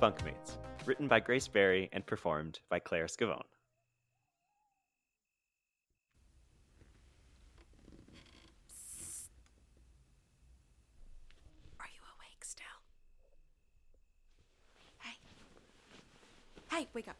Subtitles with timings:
[0.00, 0.56] Bunkmates,
[0.86, 3.42] written by Grace Barry and performed by Claire Scavone.
[11.78, 12.64] Are you awake still?
[15.00, 15.18] Hey.
[16.70, 17.16] Hey, wake up.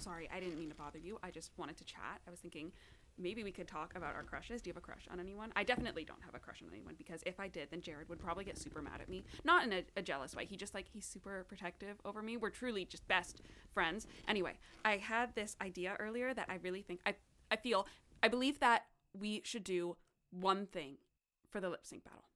[0.00, 1.18] Sorry, I didn't mean to bother you.
[1.22, 2.20] I just wanted to chat.
[2.26, 2.72] I was thinking
[3.18, 4.62] maybe we could talk about our crushes.
[4.62, 5.52] Do you have a crush on anyone?
[5.56, 8.20] I definitely don't have a crush on anyone because if I did, then Jared would
[8.20, 9.24] probably get super mad at me.
[9.44, 10.44] Not in a, a jealous way.
[10.44, 12.36] He just like he's super protective over me.
[12.36, 14.06] We're truly just best friends.
[14.28, 17.14] Anyway, I had this idea earlier that I really think I
[17.50, 17.86] I feel
[18.22, 18.84] I believe that
[19.18, 19.96] we should do
[20.30, 20.98] one thing
[21.50, 22.28] for the lip sync battle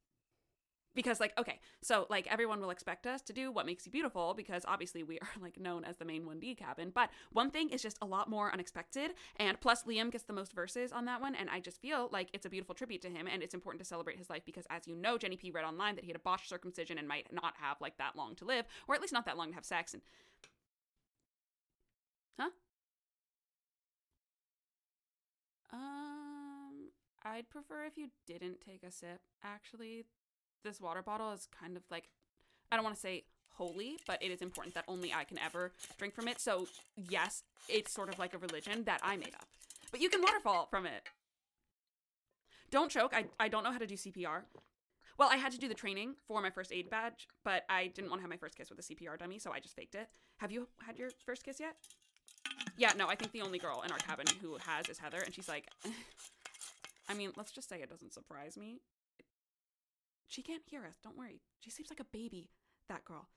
[0.94, 4.34] because like okay so like everyone will expect us to do what makes you beautiful
[4.34, 7.82] because obviously we are like known as the main 1d cabin but one thing is
[7.82, 11.34] just a lot more unexpected and plus liam gets the most verses on that one
[11.34, 13.88] and i just feel like it's a beautiful tribute to him and it's important to
[13.88, 16.20] celebrate his life because as you know jenny p read online that he had a
[16.20, 19.24] botched circumcision and might not have like that long to live or at least not
[19.26, 20.02] that long to have sex and
[22.38, 22.50] huh?
[25.72, 26.90] Um
[27.24, 30.04] i'd prefer if you didn't take a sip actually
[30.62, 32.08] this water bottle is kind of like
[32.70, 33.24] I don't want to say
[33.54, 36.40] holy, but it is important that only I can ever drink from it.
[36.40, 39.46] So, yes, it's sort of like a religion that I made up.
[39.90, 41.02] But you can waterfall from it.
[42.70, 43.12] Don't choke.
[43.14, 44.42] I, I don't know how to do CPR.
[45.18, 48.08] Well, I had to do the training for my first aid badge, but I didn't
[48.08, 50.08] want to have my first kiss with a CPR dummy, so I just faked it.
[50.38, 51.76] Have you had your first kiss yet?
[52.78, 55.34] Yeah, no, I think the only girl in our cabin who has is Heather, and
[55.34, 55.68] she's like,
[57.08, 58.80] I mean, let's just say it doesn't surprise me.
[60.32, 60.96] She can't hear us.
[61.04, 61.42] Don't worry.
[61.60, 62.48] She sleeps like a baby,
[62.88, 63.28] that girl.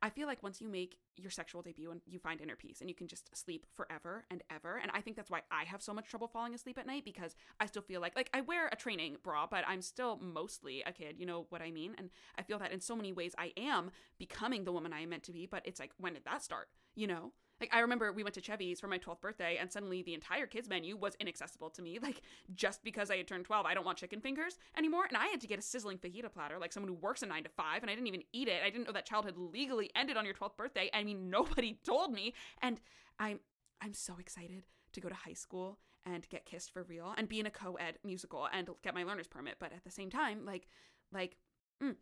[0.00, 2.88] I feel like once you make your sexual debut and you find inner peace and
[2.88, 4.76] you can just sleep forever and ever.
[4.76, 7.34] And I think that's why I have so much trouble falling asleep at night because
[7.58, 10.92] I still feel like like I wear a training bra, but I'm still mostly a
[10.92, 11.96] kid, you know what I mean?
[11.98, 15.08] And I feel that in so many ways I am becoming the woman I am
[15.08, 16.68] meant to be, but it's like when did that start?
[16.94, 17.32] You know?
[17.60, 20.46] Like I remember we went to Chevy's for my 12th birthday and suddenly the entire
[20.46, 21.98] kids menu was inaccessible to me.
[22.10, 22.22] Like
[22.54, 25.40] just because I had turned 12, I don't want chicken fingers anymore and I had
[25.42, 27.90] to get a sizzling fajita platter like someone who works a 9 to 5 and
[27.90, 28.62] I didn't even eat it.
[28.64, 30.90] I didn't know that childhood legally ended on your 12th birthday.
[30.94, 32.80] I mean, nobody told me and
[33.18, 33.40] I'm
[33.80, 37.40] I'm so excited to go to high school and get kissed for real and be
[37.40, 40.66] in a co-ed musical and get my learner's permit, but at the same time, like
[41.12, 41.36] like
[41.82, 41.96] mm,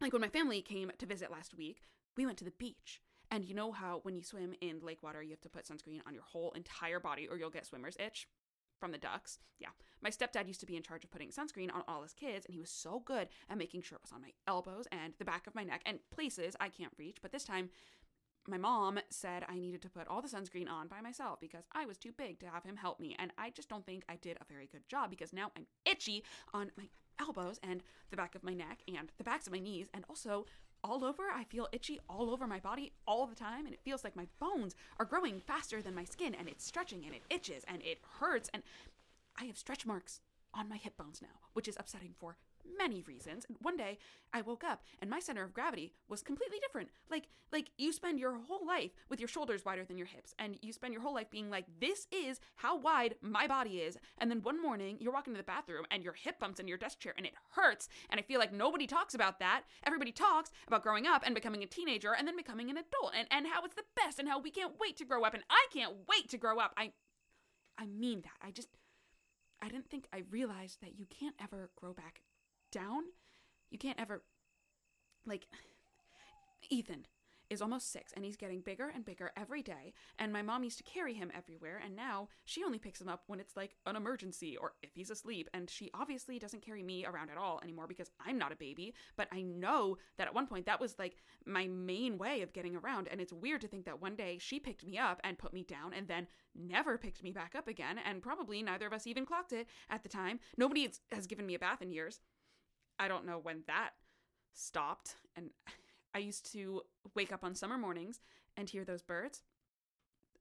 [0.00, 1.82] like when my family came to visit last week,
[2.16, 3.00] we went to the beach
[3.30, 6.00] and you know how when you swim in lake water, you have to put sunscreen
[6.06, 8.28] on your whole entire body or you'll get swimmer's itch
[8.78, 9.38] from the ducks.
[9.58, 9.70] Yeah.
[10.02, 12.54] My stepdad used to be in charge of putting sunscreen on all his kids, and
[12.54, 15.46] he was so good at making sure it was on my elbows and the back
[15.46, 17.16] of my neck and places I can't reach.
[17.22, 17.70] But this time,
[18.46, 21.86] my mom said I needed to put all the sunscreen on by myself because I
[21.86, 23.16] was too big to have him help me.
[23.18, 26.22] And I just don't think I did a very good job because now I'm itchy
[26.54, 26.84] on my
[27.18, 30.44] elbows and the back of my neck and the backs of my knees and also
[30.86, 31.24] all over.
[31.34, 34.26] I feel itchy all over my body all the time, and it feels like my
[34.38, 37.98] bones are growing faster than my skin, and it's stretching and it itches and it
[38.20, 38.48] hurts.
[38.54, 38.62] And
[39.40, 40.20] I have stretch marks
[40.54, 42.36] on my hip bones now, which is upsetting for
[42.78, 43.46] many reasons.
[43.60, 43.98] One day
[44.32, 46.90] I woke up and my center of gravity was completely different.
[47.10, 50.58] Like like you spend your whole life with your shoulders wider than your hips and
[50.62, 53.96] you spend your whole life being like this is how wide my body is.
[54.18, 56.78] And then one morning you're walking to the bathroom and your hip bumps in your
[56.78, 57.88] desk chair and it hurts.
[58.10, 59.62] And I feel like nobody talks about that.
[59.84, 63.28] Everybody talks about growing up and becoming a teenager and then becoming an adult and
[63.30, 65.66] and how it's the best and how we can't wait to grow up and I
[65.72, 66.72] can't wait to grow up.
[66.76, 66.92] I
[67.78, 68.46] I mean that.
[68.46, 68.68] I just
[69.60, 72.20] I didn't think I realized that you can't ever grow back
[72.76, 73.02] down.
[73.70, 74.22] You can't ever
[75.24, 75.46] like
[76.70, 77.06] Ethan
[77.48, 79.92] is almost six and he's getting bigger and bigger every day.
[80.18, 83.22] And my mom used to carry him everywhere, and now she only picks him up
[83.26, 85.48] when it's like an emergency or if he's asleep.
[85.54, 88.94] And she obviously doesn't carry me around at all anymore because I'm not a baby.
[89.16, 92.76] But I know that at one point that was like my main way of getting
[92.76, 93.08] around.
[93.10, 95.62] And it's weird to think that one day she picked me up and put me
[95.62, 97.98] down and then never picked me back up again.
[98.04, 100.40] And probably neither of us even clocked it at the time.
[100.56, 102.20] Nobody has given me a bath in years.
[102.98, 103.90] I don't know when that
[104.52, 105.16] stopped.
[105.36, 105.50] And
[106.14, 106.82] I used to
[107.14, 108.20] wake up on summer mornings
[108.56, 109.42] and hear those birds,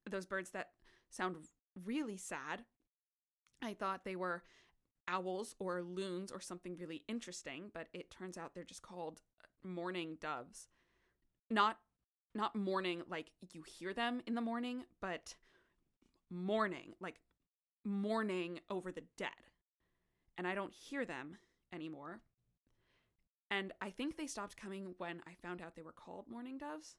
[0.10, 0.70] those birds that
[1.10, 1.36] sound
[1.86, 2.64] really sad.
[3.62, 4.44] I thought they were
[5.08, 9.22] owls or loons or something really interesting, but it turns out they're just called
[9.64, 10.70] mourning doves.
[11.50, 11.78] Not
[12.34, 15.36] not mourning like you hear them in the morning, but
[16.30, 17.16] mourning, like
[17.86, 19.30] mourning over the dead.
[20.38, 21.38] And I don't hear them
[21.72, 22.20] anymore
[23.50, 26.96] and I think they stopped coming when I found out they were called mourning doves.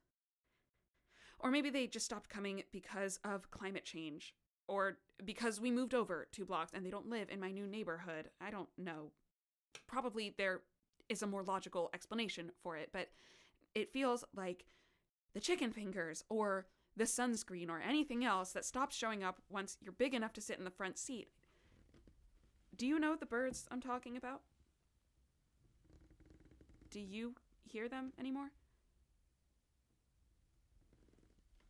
[1.39, 4.35] Or maybe they just stopped coming because of climate change,
[4.69, 8.31] or because we moved over two blocks and they don't live in my new neighborhood.
[8.41, 9.13] I don't know.
[9.87, 10.63] Probably there
[11.09, 13.09] is a more logical explanation for it, but
[13.75, 14.65] it feels like
[15.35, 16.67] the chicken fingers or
[16.97, 20.59] the sunscreen or anything else that stops showing up once you're big enough to sit
[20.59, 21.29] in the front seat.
[22.75, 24.41] Do you know the birds I'm talking about?
[26.91, 27.35] Do you
[27.65, 28.51] hear them anymore?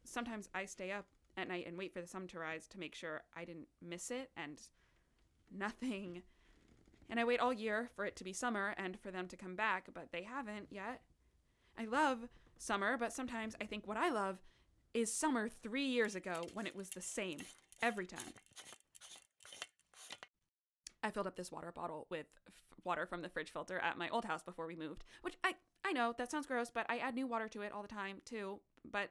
[0.04, 2.94] Sometimes I stay up at night and wait for the sun to rise to make
[2.94, 4.60] sure I didn't miss it, and
[5.50, 6.22] nothing.
[7.08, 9.54] And I wait all year for it to be summer and for them to come
[9.54, 11.02] back, but they haven't yet.
[11.78, 12.28] I love
[12.58, 14.38] summer, but sometimes I think what I love
[14.94, 17.40] is summer three years ago when it was the same
[17.82, 18.32] every time.
[21.06, 22.54] I filled up this water bottle with f-
[22.84, 25.54] water from the fridge filter at my old house before we moved, which I
[25.84, 28.22] I know that sounds gross, but I add new water to it all the time
[28.24, 28.58] too.
[28.90, 29.10] But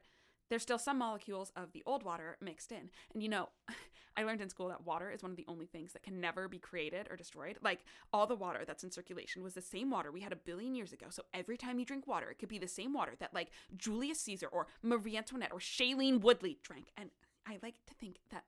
[0.50, 2.90] there's still some molecules of the old water mixed in.
[3.14, 3.50] And you know,
[4.18, 6.48] I learned in school that water is one of the only things that can never
[6.48, 7.58] be created or destroyed.
[7.62, 7.80] Like
[8.14, 10.94] all the water that's in circulation was the same water we had a billion years
[10.94, 11.08] ago.
[11.10, 14.20] So every time you drink water, it could be the same water that like Julius
[14.22, 16.92] Caesar or Marie Antoinette or Shailene Woodley drank.
[16.98, 17.10] And
[17.48, 18.44] I like to think that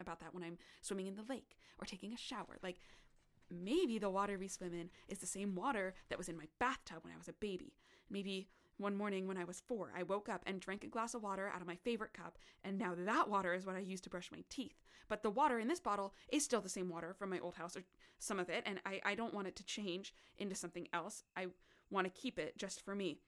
[0.00, 2.58] about that when I'm swimming in the lake or taking a shower.
[2.62, 2.78] Like
[3.50, 6.98] maybe the water we swim in is the same water that was in my bathtub
[7.02, 7.74] when I was a baby.
[8.10, 11.22] Maybe one morning when I was four, I woke up and drank a glass of
[11.22, 14.10] water out of my favorite cup, and now that water is what I use to
[14.10, 14.82] brush my teeth.
[15.08, 17.76] But the water in this bottle is still the same water from my old house,
[17.76, 17.84] or
[18.18, 21.22] some of it, and I, I don't want it to change into something else.
[21.36, 21.48] I
[21.90, 23.18] want to keep it just for me.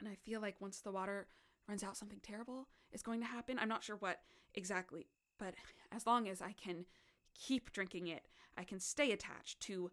[0.00, 1.28] And I feel like once the water
[1.68, 3.58] runs out, something terrible is going to happen.
[3.58, 4.20] I'm not sure what
[4.54, 5.06] exactly,
[5.38, 5.54] but
[5.92, 6.86] as long as I can
[7.34, 8.26] keep drinking it,
[8.56, 9.90] I can stay attached to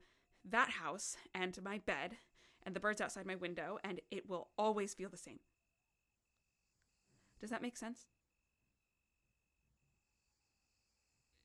[0.50, 2.18] that house and my bed
[2.66, 5.40] and the birds outside my window, and it will always feel the same.
[7.40, 8.08] Does that make sense?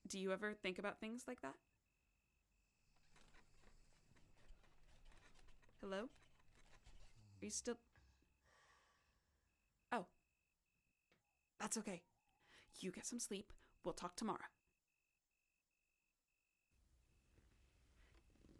[0.07, 1.55] Do you ever think about things like that?
[5.81, 6.09] Hello?
[7.41, 7.77] Are you still.
[11.63, 12.01] That's okay.
[12.81, 13.53] You get some sleep.
[13.85, 14.51] We'll talk tomorrow.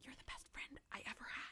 [0.02, 1.43] You're the best friend I ever had.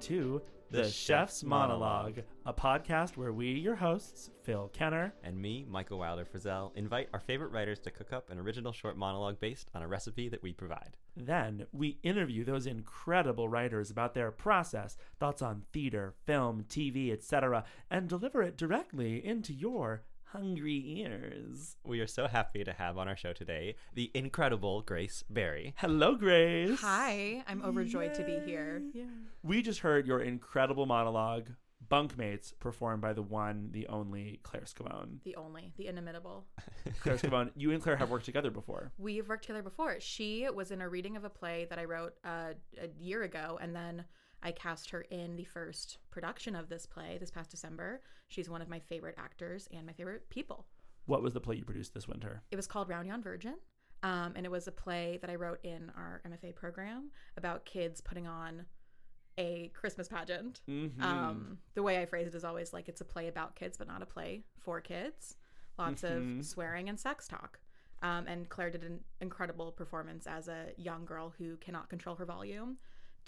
[0.00, 2.16] To The The, Chef's Monologue.
[2.16, 7.08] Monologue, a podcast where we, your hosts, Phil Kenner, And me, Michael Wilder Frizzell, invite
[7.12, 10.42] our favorite writers to cook up an original short monologue based on a recipe that
[10.42, 10.96] we provide.
[11.16, 17.64] then we interview those incredible writers about their process, thoughts on theater, film, TV, etc.,
[17.90, 20.02] and deliver it directly into your
[20.32, 21.76] hungry ears.
[21.84, 25.74] We are so happy to have on our show today the incredible Grace Barry.
[25.78, 26.78] Hello, Grace.
[26.80, 28.82] Hi, I'm overjoyed to be here.
[29.42, 31.48] We just heard your incredible monologue,
[31.90, 35.18] Bunkmates, performed by the one, the only Claire Scavone.
[35.24, 36.46] The only, the inimitable.
[37.00, 38.92] Claire Scavone, you and Claire have worked together before.
[38.98, 39.96] We've worked together before.
[39.98, 43.58] She was in a reading of a play that I wrote uh, a year ago,
[43.60, 44.04] and then
[44.42, 48.00] I cast her in the first production of this play this past December.
[48.28, 50.66] She's one of my favorite actors and my favorite people.
[51.06, 52.42] What was the play you produced this winter?
[52.50, 53.56] It was called Round Yon Virgin.
[54.02, 58.00] Um, and it was a play that I wrote in our MFA program about kids
[58.00, 58.64] putting on
[59.36, 60.62] a Christmas pageant.
[60.68, 61.02] Mm-hmm.
[61.02, 63.88] Um, the way I phrase it is always like it's a play about kids, but
[63.88, 65.36] not a play for kids.
[65.78, 66.40] Lots Mhm.
[66.40, 67.60] of swearing and sex talk.
[68.02, 72.24] Um, and Claire did an incredible performance as a young girl who cannot control her
[72.24, 72.78] volume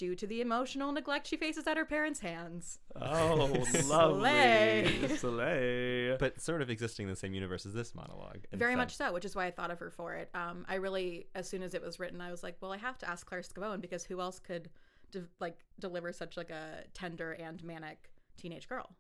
[0.03, 2.81] due to the emotional neglect she faces at her parents' hands.
[3.01, 3.49] Oh,
[3.87, 4.89] lovely.
[5.07, 5.17] Slay.
[5.17, 6.17] Slay.
[6.19, 8.41] But sort of existing in the same universe as this monologue.
[8.53, 10.29] Very much so, which is why I thought of her for it.
[10.35, 12.99] Um, I really, as soon as it was written, I was like, well, I have
[12.99, 14.71] to ask Claire Scavone because who else could,
[15.13, 18.97] de- like, deliver such like a tender and manic teenage girl?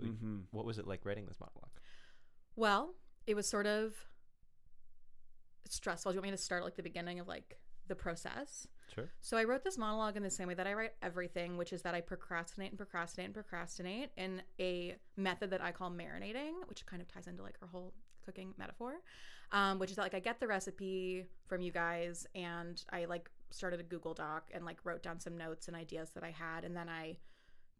[0.00, 0.44] We- Mhm.
[0.52, 1.68] What was it like writing this monologue?
[2.56, 2.94] Well,
[3.26, 3.92] it was sort of
[5.68, 6.12] stressful.
[6.12, 8.66] Do you want me to start like the beginning of like the process?
[8.92, 9.10] Sure.
[9.20, 11.82] So I wrote this monologue in the same way that I write everything, which is
[11.82, 16.86] that I procrastinate and procrastinate and procrastinate in a method that I call marinating, which
[16.86, 17.92] kind of ties into like her whole
[18.24, 18.94] cooking metaphor.
[19.52, 23.30] Um, which is that like I get the recipe from you guys and I like
[23.50, 26.64] started a Google Doc and like wrote down some notes and ideas that I had
[26.64, 27.18] and then I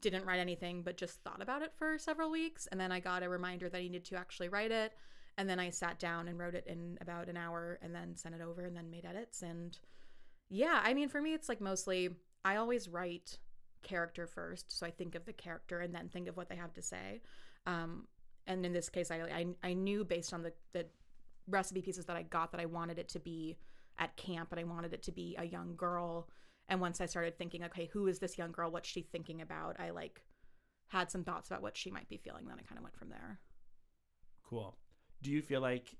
[0.00, 3.22] didn't write anything but just thought about it for several weeks and then I got
[3.22, 4.92] a reminder that I needed to actually write it
[5.36, 8.34] and then I sat down and wrote it in about an hour and then sent
[8.34, 9.76] it over and then made edits and
[10.48, 12.10] yeah, I mean for me it's like mostly
[12.44, 13.38] I always write
[13.82, 16.72] character first, so I think of the character and then think of what they have
[16.74, 17.22] to say.
[17.66, 18.06] Um
[18.46, 20.86] and in this case, I I, I knew based on the the
[21.46, 23.58] recipe pieces that I got that I wanted it to be
[23.98, 26.28] at camp, and I wanted it to be a young girl.
[26.68, 28.70] And once I started thinking, okay, who is this young girl?
[28.70, 29.78] What's she thinking about?
[29.78, 30.22] I like
[30.88, 32.46] had some thoughts about what she might be feeling.
[32.46, 33.40] Then I kind of went from there.
[34.48, 34.76] Cool.
[35.22, 35.96] Do you feel like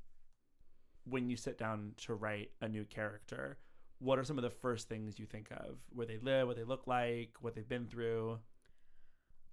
[1.05, 3.59] when you sit down to write a new character,
[3.99, 5.79] what are some of the first things you think of?
[5.91, 8.39] Where they live, what they look like, what they've been through?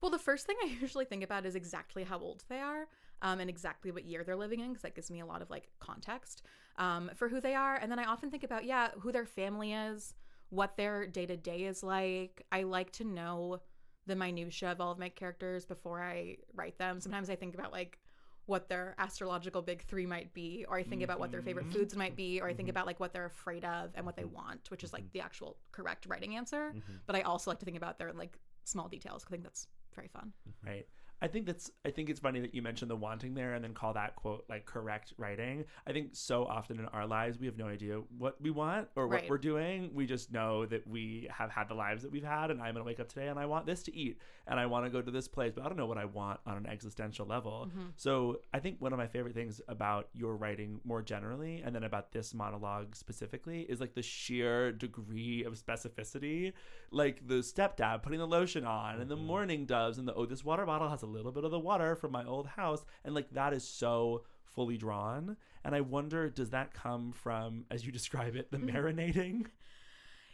[0.01, 2.87] Well, the first thing I usually think about is exactly how old they are
[3.21, 5.49] um, and exactly what year they're living in, because that gives me a lot of
[5.49, 6.43] like context
[6.77, 7.75] um, for who they are.
[7.75, 10.13] And then I often think about, yeah, who their family is,
[10.49, 12.45] what their day to day is like.
[12.51, 13.61] I like to know
[14.07, 16.99] the minutia of all of my characters before I write them.
[16.99, 17.99] Sometimes I think about like
[18.47, 21.73] what their astrological big three might be, or I think about what their favorite Mhm.
[21.73, 22.71] foods might be, or I think Mhm.
[22.71, 24.31] about like what they're afraid of and what they Mhm.
[24.31, 26.73] want, which is like the actual correct writing answer.
[27.05, 29.23] But I also like to think about their like small details.
[29.23, 30.33] 'cause I think that's very fun.
[30.63, 30.87] Right.
[31.21, 33.73] I think that's I think it's funny that you mentioned the wanting there and then
[33.73, 35.65] call that quote like correct writing.
[35.85, 39.07] I think so often in our lives we have no idea what we want or
[39.07, 39.29] what Right.
[39.29, 39.91] we're doing.
[39.93, 42.83] We just know that we have had the lives that we've had and I'm going
[42.83, 45.01] to wake up today and I want this to eat and I want to go
[45.01, 47.69] to this place, but I don't know what I want on an existential level.
[47.75, 47.91] Mhm.
[47.95, 51.83] So, I think one of my favorite things about your writing more generally and then
[51.83, 56.53] about this monologue specifically is like the sheer degree of specificity
[56.91, 59.25] like the stepdad putting the lotion on and the Mhm.
[59.25, 61.95] mourning doves and the oh this water bottle has a little bit of the water
[61.95, 66.49] from my old house and like that is so fully drawn and i wonder does
[66.49, 68.71] that come from as you describe it the Mhm.
[68.73, 69.45] marinating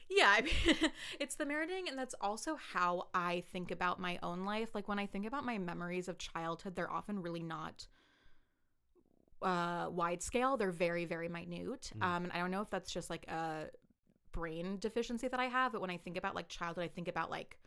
[0.10, 0.53] Yeah, I mean,
[1.19, 4.74] it's the marinating, and that's also how I think about my own life.
[4.74, 7.88] Like when I think about my memories of childhood, they're often really not
[9.41, 10.57] uh, wide scale.
[10.57, 11.91] They're very, very minute.
[11.98, 12.03] Mm.
[12.05, 13.65] Um, and I don't know if that's just like a
[14.31, 17.29] brain deficiency that I have, but when I think about like childhood, I think about
[17.29, 17.57] like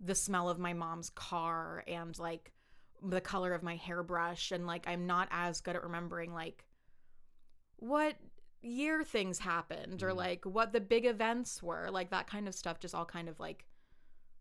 [0.00, 2.52] the smell of my mom's car and like
[3.02, 6.64] the color of my hairbrush, and like I'm not as good at remembering like
[7.76, 8.16] what
[8.62, 10.16] year things happened or Mm.
[10.16, 13.40] like what the big events were like that kind of stuff just all kind of
[13.40, 13.64] like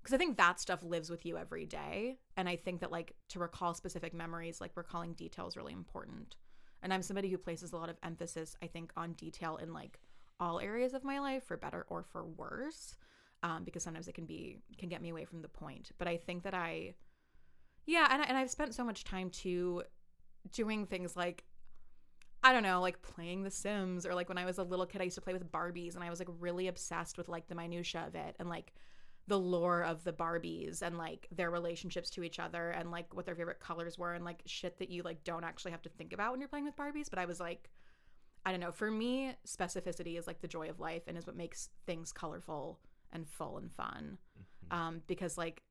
[0.01, 2.19] because i think that stuff lives with you every day.
[2.35, 6.35] And i think that like to recall specific memories like recalling details really important.
[6.83, 9.99] And i'm somebody who places a lot of emphasis i think on detail in like
[10.39, 12.95] all areas of my life for better or for worse
[13.43, 16.17] um, because sometimes it can be can get me away from the point but i
[16.17, 16.93] think that i
[17.85, 19.83] yeah and, I, and i've spent so much time too
[20.51, 21.43] doing things like
[22.41, 25.01] I don't know, like playing The Sims or like when I was a little kid,
[25.01, 27.55] I used to play with Barbies and I was like really obsessed with like the
[27.55, 28.73] minutia of it and like
[29.27, 33.25] the lore of the Barbies and like their relationships to each other and like what
[33.25, 36.13] their favorite colors were and like shit that you like don't actually have to think
[36.13, 37.09] about when you're playing with Barbies.
[37.09, 37.69] But I was like,
[38.45, 38.71] I don't know.
[38.71, 42.79] For me, specificity is like the joy of life and is what makes things colorful
[43.11, 44.17] and full and fun.
[44.71, 44.75] Mhm.
[44.77, 45.61] Um, because like,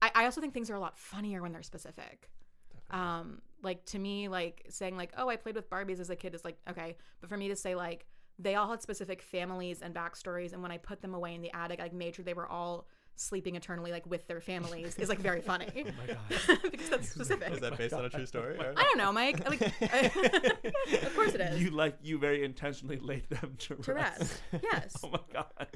[0.00, 2.28] I, I also think things are a lot funnier when they're specific
[2.72, 3.08] Definitely.
[3.08, 6.34] um like to me like saying like oh i played with barbies as a kid
[6.34, 8.06] is like okay but for me to say like
[8.38, 11.54] they all had specific families and backstories and when i put them away in the
[11.54, 15.08] attic i like made sure they were all sleeping eternally like with their families is
[15.08, 16.58] like very funny oh my god.
[16.70, 17.52] Because that's specific.
[17.52, 18.56] Is that based on a true story?
[18.58, 19.48] or- i don't know mike.
[19.48, 21.62] Like of course it is.
[21.62, 24.42] You like you very intentionally laid them to, to rest.
[24.62, 24.96] yes.
[25.04, 25.46] Oh my god.
[25.58, 25.66] I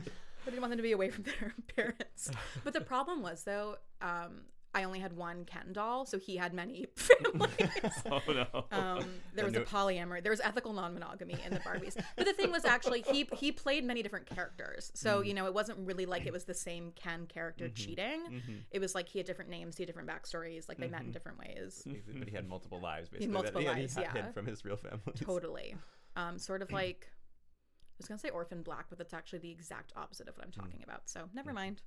[0.50, 2.30] didn't want them to be away from their parents.
[2.64, 4.42] But the problem was though, um,
[4.76, 7.92] I only had one Ken doll, so he had many families.
[8.10, 9.04] oh no Um,
[9.34, 10.22] there was a polyamory.
[10.22, 11.96] There was ethical non-monogamy in the Barbies.
[12.14, 14.92] But the thing was actually he he played many different characters.
[14.94, 15.26] So Mm.
[15.28, 17.74] you know it wasn't really like it was the same Ken character Mhm.
[17.74, 18.20] cheating.
[18.28, 18.60] Mhm.
[18.70, 20.68] It was like he had different names, he had different backstories.
[20.68, 21.12] Like they met in Mhm.
[21.14, 21.82] different ways.
[22.18, 23.32] But he had multiple lives, had basically.
[23.32, 24.30] multiple that, lives, he yeah.
[24.32, 25.00] from his real family.
[25.14, 25.74] Totally.
[26.16, 29.94] Um, sort of like I was gonna say orphan black, but that's actually the exact
[29.96, 31.08] opposite of what I'm talking about.
[31.08, 31.54] So never Mhm.
[31.54, 31.82] mind.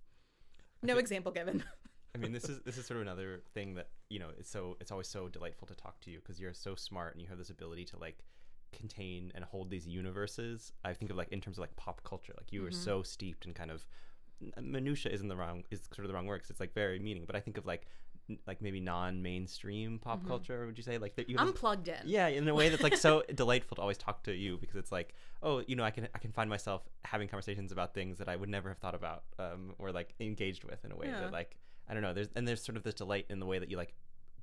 [0.81, 1.63] No example given.
[2.19, 4.29] I mean, this is this is sort of another thing that you know.
[4.37, 7.21] It's so it's always so delightful to talk to you because you're so smart and
[7.21, 8.19] you have this ability to like
[8.71, 10.71] contain and hold these universes.
[10.83, 12.73] I think of like in terms of like pop culture, like you are Mhm.
[12.73, 13.85] so steeped in kind of
[14.61, 17.25] minutia isn't the wrong is sort of the wrong word 'cause it's like very meaning.
[17.25, 17.87] But I think of like
[18.29, 20.27] n- like maybe non-mainstream pop Mhm.
[20.27, 20.65] culture.
[20.65, 21.29] Would you say like that?
[21.29, 22.01] You I'm plugged in.
[22.05, 24.91] yeah, in a way that's like so delightful to always talk to you because it's
[24.91, 28.29] like, oh, you know, I can I can find myself having conversations about things that
[28.29, 31.21] I would never have thought about um, or like engaged with in a way Yeah.
[31.21, 31.57] that like
[31.89, 32.13] I don't know.
[32.13, 33.93] There's and there's sort of this delight in the way that you like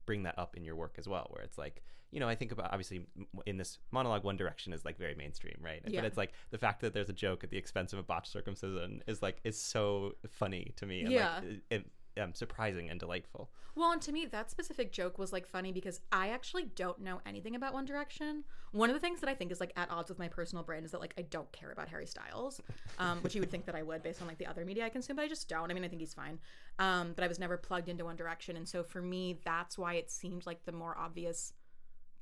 [0.05, 2.53] bring that up in your work as well, where it's like you know I think
[2.53, 3.07] about obviously
[3.47, 5.83] in this monologue, One Direction is like very mainstream, right?
[5.87, 6.01] Yeah.
[6.01, 8.31] But it's like the fact that there's a joke at the expense of a botched
[8.33, 11.03] circumcision is like is so funny to me.
[11.03, 11.35] And Yeah.
[11.37, 11.87] Like, it, it-
[12.21, 13.51] um, surprising and delightful.
[13.75, 17.21] Well, and to me, that specific joke was like funny because I actually don't know
[17.27, 18.45] anything about One Direction.
[18.73, 20.87] One of the things that I think is like at odds with my personal brand
[20.87, 22.61] is that like I don't care about Harry Styles,
[22.99, 24.89] um, which you would think that I would based on like the other media I
[24.89, 25.71] consume, but I just don't.
[25.71, 26.39] I mean, I think he's fine,
[26.79, 29.95] um, but I was never plugged into One Direction, and so for me, that's why
[29.95, 31.53] it seemed like the more obvious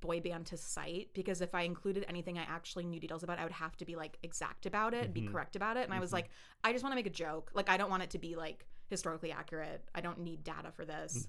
[0.00, 3.44] boy band to cite because if I included anything I actually knew details about, I
[3.44, 5.84] would have to be like exact about it and be correct about it.
[5.84, 6.28] And I was like,
[6.62, 7.52] I just want to make a joke.
[7.54, 9.82] Like, I don't want it to be like historically accurate.
[9.94, 11.26] I don't need data for this.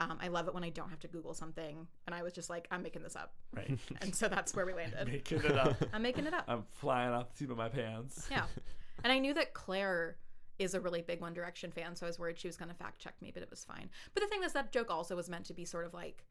[0.00, 1.86] Um, I love it when I don't have to Google something.
[2.06, 3.34] And I was just like, I'm making this up.
[3.54, 3.78] Right.
[4.00, 5.06] And so that's where we landed.
[5.12, 5.76] Making it up.
[5.92, 6.44] I'm making it up.
[6.48, 8.26] I'm flying off the seat of my pants.
[8.30, 8.44] Yeah.
[9.02, 10.16] And I knew that Claire
[10.58, 12.74] is a really big One Direction fan, so I was worried she was going to
[12.74, 13.90] fact check me, but it was fine.
[14.14, 16.24] But the thing is, that joke also was meant to be sort of like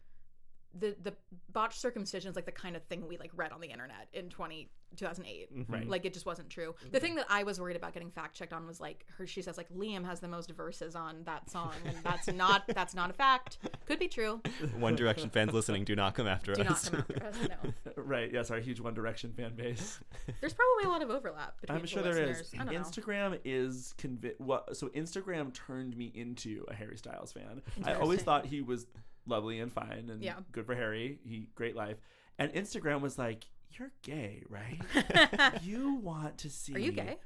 [0.74, 1.14] the the
[1.52, 4.30] botched circumcision is like the kind of thing we like read on the internet in
[4.30, 5.74] 20 2008 mm-hmm.
[5.74, 5.88] Right.
[5.88, 7.06] like it just wasn't true the mm-hmm.
[7.06, 9.58] thing that i was worried about getting fact checked on was like her she says
[9.58, 13.14] like liam has the most verses on that song and that's not that's not a
[13.14, 14.42] fact could be true
[14.78, 16.92] One Direction fans listening, do not come after do us.
[16.92, 18.32] not come after us no Right.
[18.32, 20.00] Yes, our huge One Direction fan base.
[20.42, 22.40] there's probably a lot of overlap between I'm the sure there is.
[22.40, 22.54] listeners.
[22.54, 22.80] I don't know.
[22.80, 27.62] Instagram is convi- what so Instagram turned me into a Harry Styles fan.
[27.84, 28.26] I always Interesting.
[28.26, 28.88] thought he was
[29.26, 30.36] lovely and fine and Yeah.
[30.52, 31.20] good for Harry.
[31.24, 31.98] He great life.
[32.40, 33.46] And Instagram was like,
[33.80, 34.82] "You're gay, right?
[35.64, 37.18] you want to see are you gay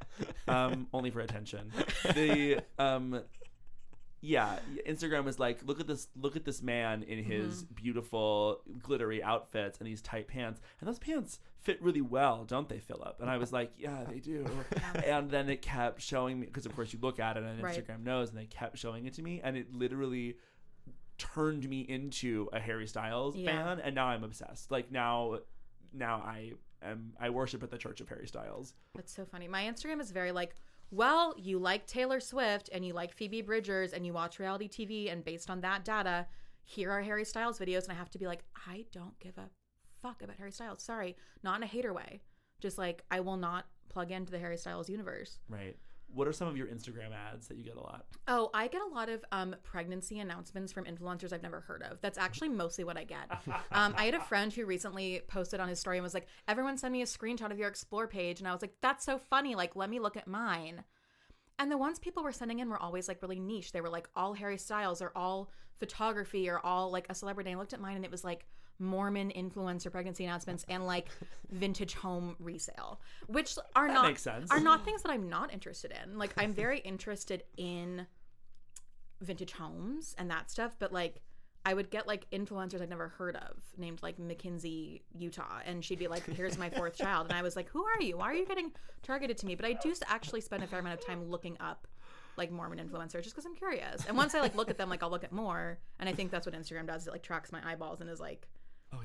[0.47, 1.71] um only for attention
[2.15, 3.21] the um
[4.21, 7.73] yeah instagram was like look at this look at this man in his Mm-hmm.
[7.75, 12.79] beautiful glittery outfits and these tight pants and those pants fit really well don't they
[12.79, 14.45] philip and i was like yeah they do
[15.05, 17.77] and then it kept showing me because of course you look at it and Right.
[17.85, 20.37] instagram knows and they kept showing it to me and it literally
[21.19, 23.63] turned me into a harry styles Yeah.
[23.75, 25.39] fan and now i'm obsessed like now
[25.97, 26.51] now i
[26.81, 29.47] am i worship at the church of harry styles That's so funny.
[29.47, 30.55] My Instagram is very like,
[30.91, 35.11] well, you like Taylor Swift and you like Phoebe Bridgers and you watch reality TV,
[35.11, 36.25] and based on that data,
[36.63, 37.83] here are Harry Styles videos.
[37.83, 39.49] And I have to be like, I don't give a
[40.01, 40.81] fuck about Harry Styles.
[40.81, 42.21] Sorry, not in a hater way.
[42.61, 45.39] Just like, I will not plug into the Harry Styles universe.
[45.49, 45.75] Right.
[46.13, 48.05] What are some of your Instagram ads that you get a lot?
[48.27, 51.99] Oh, I get a lot of um, pregnancy announcements from influencers I've never heard of.
[52.01, 53.29] That's actually mostly what I get.
[53.71, 56.77] Um, I had a friend who recently posted on his story and was like, "Everyone
[56.77, 59.55] send me a screenshot of your explore page," and I was like, "That's so funny!
[59.55, 60.83] Like, let me look at mine."
[61.59, 63.71] And the ones people were sending in were always like really niche.
[63.71, 67.51] They were like all Harry Styles or all photography or all like a celebrity.
[67.51, 68.45] And I looked at mine and it was like
[68.79, 71.07] Mormon influencer pregnancy announcements and like
[71.49, 74.05] vintage home resale, which are That not
[74.51, 76.17] are not things that I'm not interested in.
[76.17, 78.05] Like I'm very interested in
[79.21, 81.21] vintage homes and that stuff, but like
[81.65, 85.99] I would get like influencers I'd never heard of named like Mackenzie Utah and she'd
[85.99, 88.17] be like here's my fourth child and I was like who are you?
[88.17, 88.71] Why are you getting
[89.03, 89.55] targeted to me?
[89.55, 91.87] But I do actually spend a fair amount of time looking up
[92.37, 94.05] like Mormon influencers just because I'm curious.
[94.05, 96.31] And once I like look at them like I'll look at more and I think
[96.31, 97.07] that's what Instagram does.
[97.07, 98.47] It like tracks my eyeballs and is like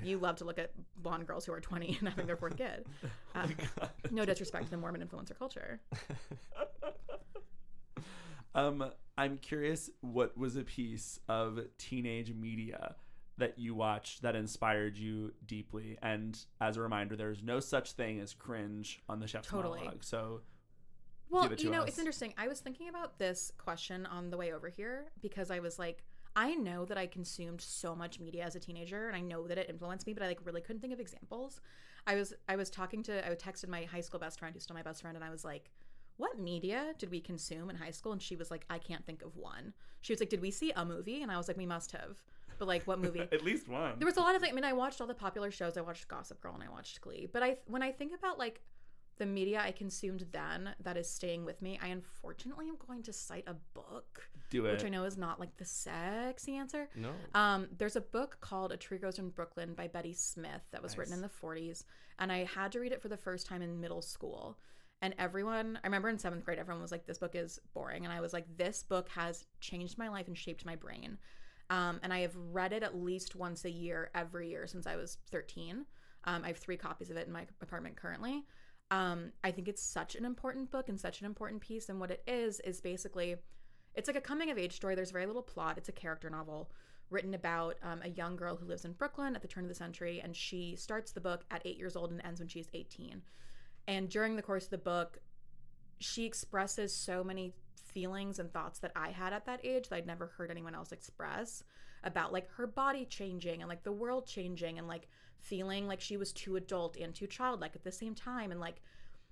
[0.02, 2.86] you love to look at blonde girls who are 20 and having their fourth kid.
[3.34, 3.54] Um,
[4.10, 5.80] no disrespect to the Mormon influencer culture.
[8.54, 8.84] Um,
[9.16, 12.96] I'm curious what was a piece of teenage media
[13.38, 15.98] that you watched that inspired you deeply?
[16.02, 19.78] And as a reminder, there's no such thing as cringe on the chef's Totally.
[19.78, 20.04] monologue.
[20.04, 20.42] So
[21.30, 21.88] Well, you know, us.
[21.90, 22.34] it's interesting.
[22.36, 26.04] I was thinking about this question on the way over here because I was like,
[26.34, 29.58] I know that I consumed so much media as a teenager and I know that
[29.58, 31.60] it influenced me, but I like really couldn't think of examples.
[32.06, 34.76] I was I was talking to I texted my high school best friend who's still
[34.76, 35.70] my best friend and I was like,
[36.16, 39.22] "What media did we consume in high school?" And she was like, "I can't think
[39.22, 41.66] of one." She was like, "Did we see a movie?" And I was like, "We
[41.66, 42.22] must have."
[42.58, 43.20] But like, what movie?
[43.32, 43.94] at least one.
[43.98, 44.44] There was a lot of.
[44.44, 45.76] I mean, I watched all the popular shows.
[45.76, 47.28] I watched Gossip Girl and I watched Glee.
[47.32, 48.62] But I, when I think about like
[49.22, 53.12] the media I consumed then that is staying with me, I unfortunately am going to
[53.12, 54.72] cite a book, Do it.
[54.72, 56.88] which I know is not like the sexy answer.
[56.96, 57.10] No.
[57.32, 60.98] Um, there's a book called A Tree Grows in Brooklyn by Betty Smith that was
[60.98, 61.84] written in the 40s,
[62.18, 64.58] and I had to read it for the first time in middle school.
[65.02, 68.12] And everyone, I remember in seventh grade, everyone was like, "This book is boring," and
[68.12, 71.16] I was like, "This book has changed my life and shaped my brain."
[71.70, 74.96] Um, and I have read it at least once a year, every year since I
[74.96, 75.86] was 13.
[76.24, 78.44] Um, I have three copies of it in my apartment currently.
[78.92, 81.88] Um, I think it's such an important book and such an important piece.
[81.88, 83.36] And what it is is basically,
[83.94, 84.94] it's like a coming of age story.
[84.94, 85.78] There's very little plot.
[85.78, 86.70] It's a character novel
[87.08, 89.74] written about um, a young girl who lives in Brooklyn at the turn of the
[89.74, 93.22] century, and she starts the book at eight years old and ends when she's 18.
[93.88, 95.18] And during the course of the book,
[95.98, 97.54] she expresses so many
[97.86, 100.92] feelings and thoughts that I had at that age that I'd never heard anyone else
[100.92, 101.64] express
[102.04, 106.16] about like her body changing and like the world changing and like feeling like she
[106.16, 108.80] was too adult and too childlike at the same time and like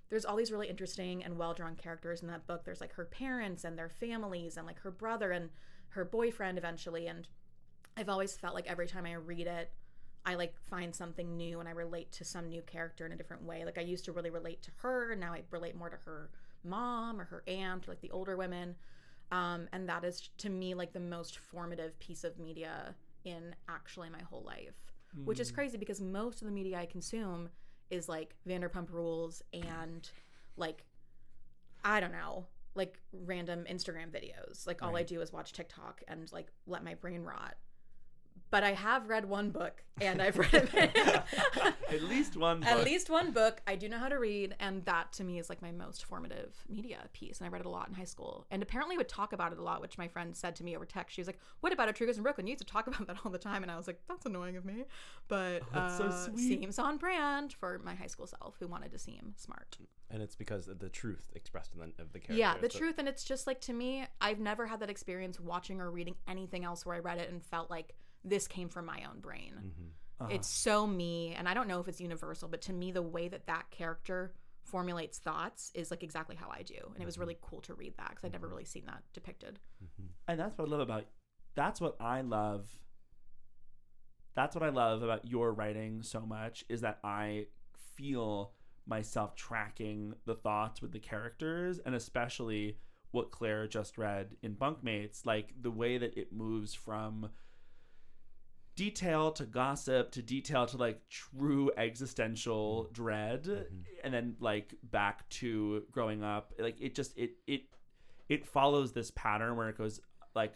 [0.09, 2.65] there's all these really interesting and well-drawn characters in that book.
[2.65, 5.49] There's like her parents and their families and like her brother and
[5.89, 7.27] her boyfriend eventually and
[7.97, 9.71] I've always felt like every time I read it,
[10.25, 13.43] I like find something new and I relate to some new character in a different
[13.43, 13.65] way.
[13.65, 16.29] Like I used to really relate to her, and now I relate more to her
[16.63, 18.75] mom or her aunt, or like the older women.
[19.31, 24.09] Um, and that is to me like the most formative piece of media in actually
[24.09, 24.75] my whole life,
[25.25, 27.49] which is crazy because most of the media I consume
[27.89, 30.09] is like Vanderpump Rules and
[30.57, 30.83] like
[31.83, 34.67] I don't know, like random Instagram videos.
[34.67, 37.55] Like all I do is watch TikTok and like let my brain rot.
[38.49, 40.69] But I have read one book and I've read
[41.89, 42.63] At least one.
[42.63, 43.61] at least one book.
[43.67, 46.53] I do know how to read, and that to me is like my most formative
[46.69, 47.39] media piece.
[47.39, 49.57] And I read it a lot in high school, and apparently would talk about it
[49.57, 51.15] a lot, which my friend said to me over text.
[51.15, 52.47] She was like, "What about a Atrigas in Brooklyn?
[52.47, 54.57] You used to talk about that all the time." And I was like, "That's annoying
[54.57, 54.83] of me,"
[55.29, 56.39] but Oh, that's so uh, sweet.
[56.39, 59.77] seems on brand for my high school self who wanted to seem smart.
[60.09, 62.37] and it's because of the truth expressed in the, of the characters.
[62.37, 65.39] Yeah, the that- truth, and it's just like to me, I've never had that experience
[65.39, 68.85] watching or reading anything else where I read it and felt like this came from
[68.85, 69.53] my own brain.
[69.55, 69.91] Mhm.
[70.19, 70.29] Uh-huh.
[70.35, 73.27] It's so me, and I don't know if it's universal, but to me, the way
[73.27, 77.37] that that character formulates thoughts is like exactly how I do, and it was really
[77.41, 79.59] cool to read that because I'd never really seen that depicted.
[79.83, 80.09] Mhm.
[80.27, 81.07] and that's what I love about.
[81.55, 82.79] That's what I love.
[84.33, 87.47] That's what I love about your writing so much is that I
[87.95, 88.53] feel
[88.85, 92.77] myself tracking the thoughts with the characters, and especially
[93.11, 97.29] what Claire just read in Bunkmates, like the way that it moves from
[98.75, 103.83] detail to gossip to detail to like true existential dread Mhm.
[104.03, 107.63] and then like back to growing up like it just it it
[108.29, 109.99] it follows this pattern where it goes
[110.35, 110.53] like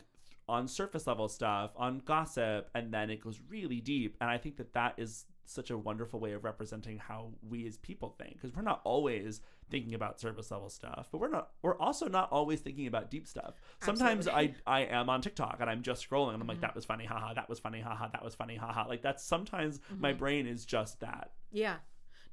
[0.47, 4.55] on surface level stuff on gossip and then it goes really deep and i think
[4.57, 8.55] that that is such a wonderful way of representing how we as people think because
[8.55, 12.59] we're not always thinking about surface level stuff but we're not we're also not always
[12.61, 14.55] thinking about deep stuff sometimes Absolutely.
[14.65, 16.61] i i am on tiktok and i'm just scrolling and i'm like Mhm.
[16.61, 19.79] that was funny haha that was funny haha that was funny haha like that's sometimes
[19.99, 20.17] my Mhm.
[20.17, 21.77] brain is just that Yeah,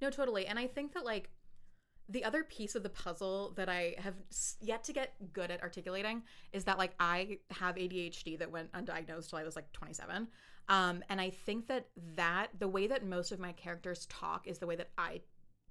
[0.01, 0.47] no, totally.
[0.47, 1.31] And I think that like
[2.09, 4.15] the other piece of the puzzle that I have
[4.61, 9.31] yet to get good at articulating is that like I have ADHD that went undiagnosed
[9.31, 10.27] till I was like 27.
[10.69, 14.59] Um, and I think that that the way that most of my characters talk is
[14.59, 15.21] the way that I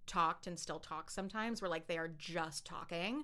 [0.05, 3.23] talked and still talk sometimes, where like they are just talking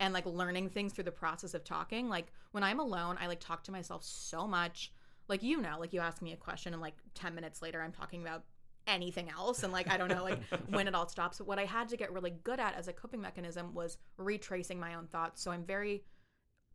[0.00, 2.08] and like learning things through the process of talking.
[2.08, 4.92] Like when I'm alone, I like talk to myself so much.
[5.28, 7.92] Like you know, like you ask me a question and like 10 minutes later I'm
[7.92, 8.44] talking about
[8.86, 11.38] anything else and like I don't know like when it all stops.
[11.38, 14.78] But what I had to get really good at as a coping mechanism was retracing
[14.78, 15.42] my own thoughts.
[15.42, 16.04] So I'm very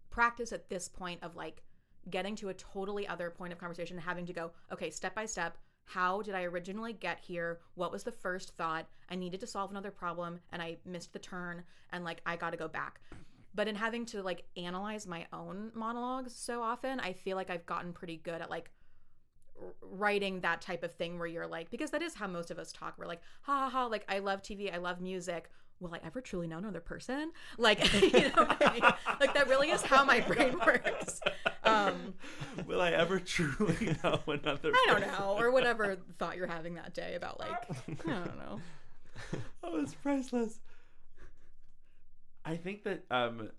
[0.10, 1.62] practiced at this point of like
[2.10, 5.26] getting to a totally other point of conversation and having to go, okay, step by
[5.26, 7.60] step, how did I originally get here?
[7.76, 8.88] What was the first thought?
[9.10, 12.52] I needed to solve another problem and I missed the turn and like I got
[12.52, 13.02] to go back.
[13.56, 17.66] But in having to like analyze my own monologues so often, I feel like I've
[17.66, 18.70] gotten pretty good at like
[19.82, 22.72] writing that type of thing where you're like because that is how most of us
[22.72, 26.00] talk we're like ha ha ha like i love tv i love music will i
[26.04, 28.92] ever truly know another person like you know I mean?
[29.20, 31.22] like that really is how my brain works
[31.64, 32.14] um
[32.68, 35.14] will i ever truly know another i don't person?
[35.20, 37.70] know or whatever thought you're having that day about like
[38.06, 38.60] i don't know
[39.64, 40.60] oh, it's priceless.
[42.46, 43.50] I think that um,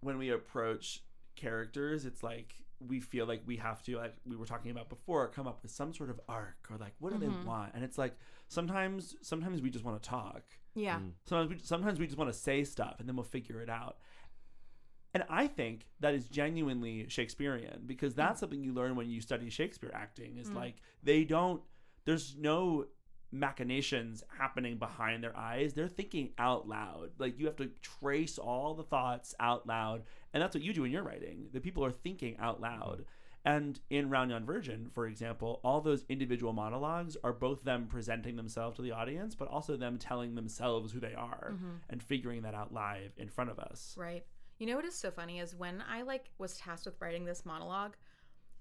[0.00, 1.02] when we approach
[1.36, 5.26] characters, it's like we feel like we have to, like we were talking about before,
[5.28, 7.20] come up with some sort of arc or like what do Mhm.
[7.20, 7.72] they want?
[7.74, 8.16] And it's like
[8.48, 10.42] sometimes, sometimes we just want to talk.
[10.76, 11.12] yeah Mm.
[11.24, 13.98] Sometimes we, sometimes we just want to say stuff and then we'll figure it out.
[15.14, 19.48] And I think that is genuinely Shakespearean because that's something you learn when you study
[19.50, 20.56] Shakespeare acting is Mm.
[20.56, 21.62] like they don't
[22.04, 22.86] there's no
[23.32, 25.74] machinations happening behind their eyes.
[25.74, 27.10] They're thinking out loud.
[27.18, 30.04] Like you have to trace all the thoughts out loud.
[30.34, 31.46] And that's what you do in your writing.
[31.52, 33.06] The people are thinking out loud.
[33.46, 38.36] And in Round Yon Virgin, for example, all those individual monologues are both them presenting
[38.36, 41.80] themselves to the audience, but also them telling themselves who they are Mhm.
[41.90, 43.94] and figuring that out live in front of us.
[43.98, 44.26] Right.
[44.58, 47.44] You know what is so funny is when I like was tasked with writing this
[47.44, 47.96] monologue,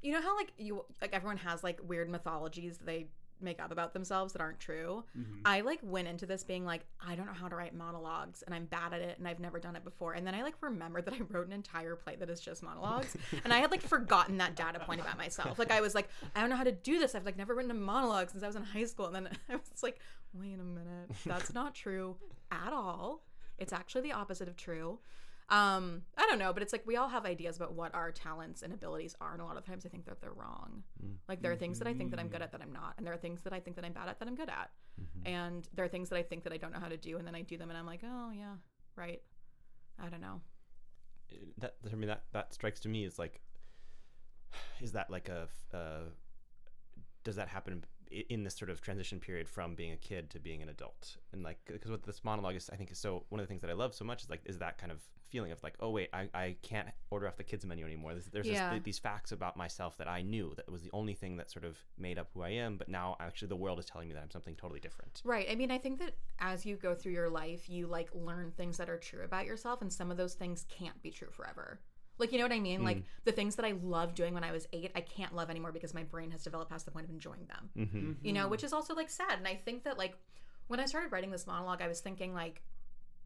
[0.02, 3.08] you know how like you like everyone has like weird mythologies they
[3.43, 5.03] make up about themselves that aren't true.
[5.17, 5.41] Mhm.
[5.45, 8.56] I like went into this being like, I don't know how to write monologues and
[8.56, 10.13] I'm bad at it and I've never done it before.
[10.13, 13.15] And then I like remembered that I wrote an entire play that is just monologues.
[13.43, 15.60] and I had like forgotten that data point about myself.
[15.60, 17.15] Like I was like, I don't know how to do this.
[17.15, 19.08] I've like never written a monologue since I was in high school.
[19.08, 19.99] And then I was like,
[20.34, 21.12] wait a minute.
[21.25, 22.15] That's not true
[22.51, 23.23] at all.
[23.58, 24.99] It's actually the opposite of true.
[25.49, 28.62] Um, I don't know, but it's like we all have ideas about what our talents
[28.63, 30.84] and abilities are, and a lot of times I think that they're wrong.
[31.03, 31.15] Mm.
[31.27, 33.06] Like there are things that I think that I'm good at that I'm not, and
[33.06, 35.27] there are things that I think that I'm bad at that I'm good at, Mhm.
[35.27, 37.27] and there are things that I think that I don't know how to do, and
[37.27, 38.56] then I do them, and I'm like, oh yeah,
[38.95, 39.21] right.
[39.99, 40.41] I don't know.
[41.58, 43.41] that I mean that that strikes to me as like
[44.82, 46.03] is that like a uh,
[47.23, 47.84] does that happen
[48.30, 51.43] in this sort of transition period from being a kid to being an adult and
[51.43, 53.69] like because what this monologue is I think is so one of the things that
[53.69, 54.99] I love so much is like is that kind of
[55.30, 58.28] feeling of like oh wait I, I can't order off the kids menu anymore there's,
[58.28, 58.69] there's Yeah.
[58.71, 61.65] just these facts about myself that I knew that was the only thing that sort
[61.65, 64.21] of made up who I am but now actually the world is telling me that
[64.21, 65.47] I'm something totally different Right.
[65.49, 68.78] I mean, I think that as you go through your life, you like learn things
[68.78, 71.80] that are true about yourself, and some of those things can't be true forever.
[72.24, 72.86] Like, you know what I mean?
[72.86, 75.74] Like, the things that I loved doing when I was eight, I can't love anymore
[75.74, 77.70] because my brain has developed past the point of enjoying them.
[77.78, 78.12] mm-hmm.
[78.26, 79.38] you know, which is also like sad.
[79.38, 80.16] And I think that like
[80.68, 82.62] when I started writing this monologue, I was thinking like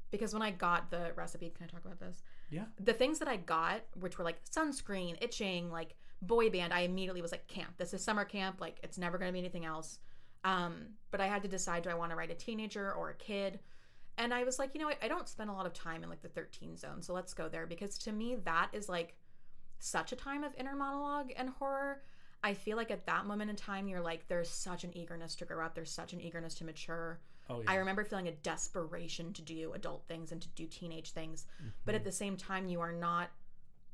[0.10, 2.24] because when I got the recipe, can I talk about this?
[2.50, 2.64] Yeah.
[2.80, 7.22] The things that I got, which were like sunscreen, itching, like boy band, I immediately
[7.22, 7.78] was like, camp.
[7.78, 8.62] This is summer camp.
[8.62, 10.00] Like it's never gonna be anything else.
[10.44, 13.16] Um, but I had to decide do I want to write a teenager or a
[13.16, 13.60] kid?
[14.18, 14.98] And I was like, you know what?
[15.02, 17.48] I don't spend a lot of time in like the 13 zone, so let's go
[17.50, 19.16] there because to me that is like
[19.80, 22.02] such a time of inner monologue and horror.
[22.44, 25.46] I feel like at that moment in time, you're like, there's such an eagerness to
[25.46, 25.76] grow up.
[25.76, 27.20] There's such an eagerness to mature.
[27.50, 27.72] Oh yeah.
[27.72, 31.46] I remember feeling a desperation to do adult things and to do teenage things,
[31.86, 31.96] but Mm-hmm.
[31.96, 33.30] at the same time, you are not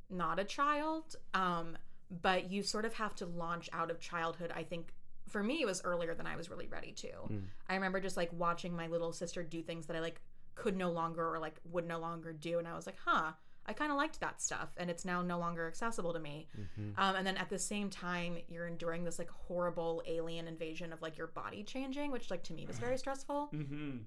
[0.10, 1.16] not a child.
[1.34, 1.78] Um,
[2.22, 4.52] but you sort of have to launch out of childhood.
[4.56, 4.94] I think
[5.28, 7.08] for me, it was earlier than I was really ready to.
[7.08, 7.44] Mm.
[7.70, 10.22] I remember just like watching my little sister do things that I like
[10.56, 13.32] could no longer or like would no longer do, and I was like, huh.
[13.66, 16.50] I kind of liked that stuff, and it's now no longer accessible to me.
[16.60, 17.00] Mm-hmm.
[17.00, 21.02] Um, and then at the same time, you're enduring this like horrible alien invasion of
[21.02, 23.52] like your body changing, which like to me was very stressful.
[23.54, 24.00] Mm-hmm.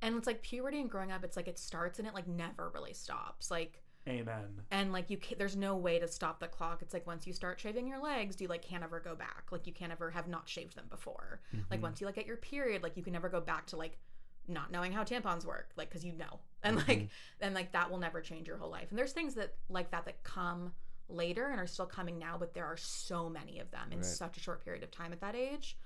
[0.00, 2.70] And it's like puberty and growing up, it's like it starts and it like never
[2.72, 3.50] really stops.
[3.50, 4.62] Like, Amen.
[4.70, 6.80] and like you, there's no way to stop the clock.
[6.82, 9.44] It's like once you start shaving your legs, you like can't ever go back.
[9.50, 11.40] Like you can't ever have not shaved them before.
[11.70, 13.98] Like once you like get your period, like you can never go back to like
[14.46, 17.08] not knowing how tampons work, like because you know, and like
[17.40, 18.86] and like that will never change your whole life.
[18.90, 20.72] And there's things that like that that come
[21.10, 24.06] later and are still coming now, but there are so many of them in Right.
[24.06, 25.76] such a short period of time at that age.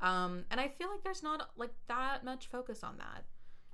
[0.00, 3.24] Um, and I feel like there's not like that much focus on that.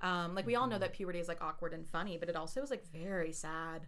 [0.01, 2.61] Um, like we all know that puberty is like awkward and funny, but it also
[2.61, 3.87] is like very sad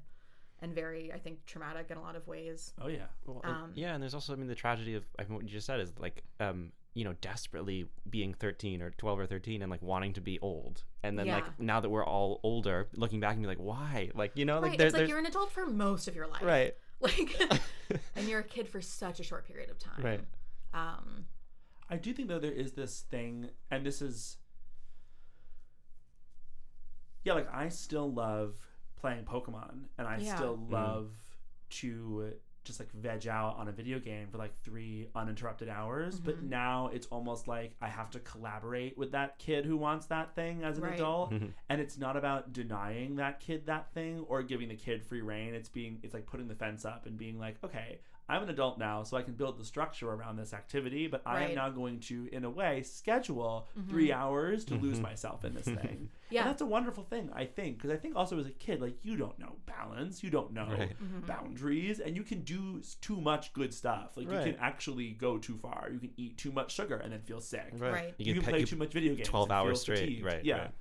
[0.62, 2.74] and very, I think, traumatic in a lot of ways.
[2.82, 3.06] Oh yeah.
[3.26, 5.50] Well, Um, yeah, and there's also I mean the tragedy of I mean, what you
[5.50, 9.72] just said is like um you know desperately being 13 or 12 or 13 and
[9.72, 11.36] like wanting to be old and then Yeah.
[11.36, 14.60] like now that we're all older looking back and be like why like you know
[14.60, 14.78] like right?
[14.78, 17.42] there- it's like there's you're an adult for most of your life, right Like,
[18.18, 20.20] and you're a kid for such a short period of time, right
[20.74, 21.26] Um,
[21.90, 24.38] I do think though there is this thing, and this is,
[27.24, 28.56] yeah, like I still love
[28.98, 30.36] playing Pokemon, and I Yeah.
[30.36, 30.72] still Mm.
[30.72, 31.12] love
[31.72, 36.20] to just like veg out on a video game for like three uninterrupted hours.
[36.20, 36.50] But Mhm.
[36.50, 40.64] now it's almost like I have to collaborate with that kid who wants that thing
[40.64, 40.94] as an Right.
[40.94, 41.54] adult, Mhm.
[41.70, 45.56] and it's not about denying that kid that thing or giving the kid free reign.
[45.56, 48.00] It's being it's like putting the fence up and being like, okay,
[48.32, 51.42] I'm an adult now, so I can build the structure around this activity, but I
[51.42, 51.56] am Right.
[51.56, 53.90] now going to, in a way, schedule Mhm.
[53.90, 55.04] three hours to lose Mhm.
[55.04, 55.66] myself in this
[56.00, 56.10] thing.
[56.30, 58.80] yeah, And that's a wonderful thing, I think, because I think also as a kid,
[58.82, 60.96] like you don't know balance, you don't know Right.
[60.98, 61.26] Mhm.
[61.28, 64.16] boundaries, and you can do s- too much good stuff.
[64.16, 64.46] Like you Right.
[64.46, 65.90] can actually go too far.
[65.92, 67.70] You can eat too much sugar and then feel sick.
[67.74, 68.16] Right.
[68.18, 69.28] You, can pe- play you- too much video games.
[69.28, 70.24] 12 and feel hours straight fatigued.
[70.26, 70.58] right Yeah.
[70.60, 70.72] right.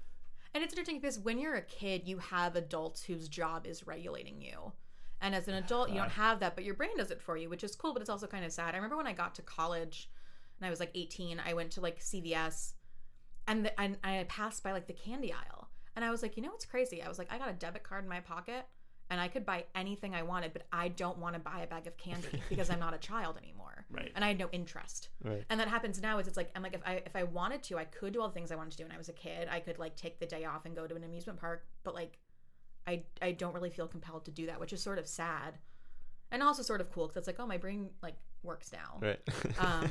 [0.55, 4.41] And it's interesting because when you're a kid, you have adults whose job is regulating
[4.41, 4.73] you.
[5.21, 7.51] And as an adult, you don't have that, but your brain does it for you,
[7.51, 8.75] which is cool, but it's also kind of sad.
[8.75, 10.11] I remember when I got to college
[10.59, 12.73] and I was like 18, I went to like CVS
[13.47, 15.69] and, the, and I passed by like the candy aisle.
[15.95, 17.03] And I was like, you know what's crazy?
[17.03, 18.67] I was like, I got a debit card in my pocket
[19.11, 21.87] and I could buy anything I wanted, but I don't want to buy a bag
[21.87, 23.85] of candy because I'm not a child anymore.
[23.91, 24.13] Right.
[24.15, 26.75] And I had no interest right and that happens now is it's like i'm like
[26.75, 28.77] if i if i wanted to i could do all the things i wanted to
[28.77, 30.87] do when i was a kid i could like take the day off and go
[30.87, 32.19] to an amusement park but like
[32.91, 35.53] i i don't really feel compelled to do that which is sort of sad.
[36.33, 38.91] And also sort of cool because it's like oh my brain like works now.
[39.07, 39.21] Right.
[39.67, 39.89] Um,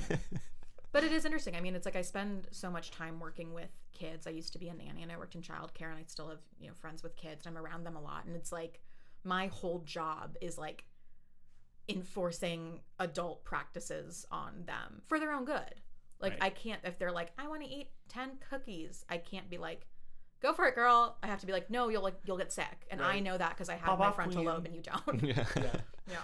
[0.93, 1.55] but it is interesting.
[1.55, 4.25] I mean it's like i spend so much time working with kids.
[4.25, 6.43] I used to be a nanny and i worked in childcare and i still have
[6.61, 8.25] you know friends with kids and i'm around them a lot.
[8.25, 8.75] And it's like
[9.23, 10.79] my whole job is like
[11.87, 15.75] enforcing adult practices on them for their own good.
[16.21, 16.43] Like Right.
[16.43, 19.87] i can't if they're like i want to eat 10 cookies i can't be like
[20.41, 22.85] go for it girl i have to be like no you'll like you'll get sick
[22.91, 24.45] and i know that because i have Pop my frontal queen.
[24.47, 25.63] lobe and you don't yeah yeah.
[26.07, 26.17] yeah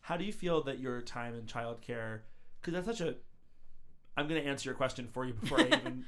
[0.00, 2.20] How do you feel that your time in childcare?
[2.60, 3.14] Because that's such a.
[4.16, 6.04] I'm going to answer your question for you before I even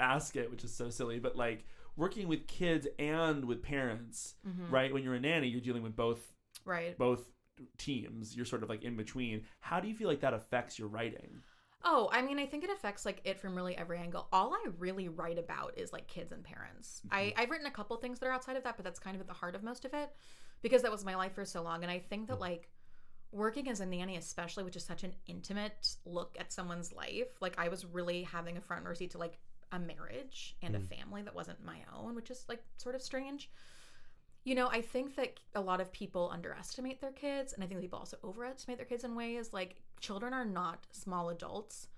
[0.00, 1.18] ask it, which is so silly.
[1.18, 1.64] But like,
[1.96, 4.72] working with kids and with parents, Mhm.
[4.72, 4.92] right?
[4.92, 6.20] When you're a nanny, you're dealing with both
[6.64, 6.96] Right.
[6.96, 7.28] both
[7.78, 8.34] teams.
[8.34, 9.44] You're sort of like in between.
[9.60, 11.42] How do you feel like that affects your writing?
[11.84, 14.28] Oh, I mean, I think it affects like it from really every angle.
[14.32, 17.02] All I really write about is like kids and parents.
[17.10, 17.40] I, mm-hmm.
[17.40, 19.26] I've written a couple things that are outside of that, but that's kind of at
[19.26, 20.10] the heart of most of it
[20.62, 21.82] because that was my life for so long.
[21.82, 22.40] And I think that mm.
[22.40, 22.70] like
[23.32, 27.58] working as a nanny, especially, which is such an intimate look at someone's life, like
[27.58, 29.38] I was really having a front row seat to like
[29.72, 30.88] a marriage and a mm.
[30.88, 33.50] family that wasn't my own, which is like sort of strange.
[34.44, 37.80] You know, I think that a lot of people underestimate their kids, and I think
[37.80, 39.52] people also overestimate their kids in ways.
[39.52, 41.88] Like, children are not small adults.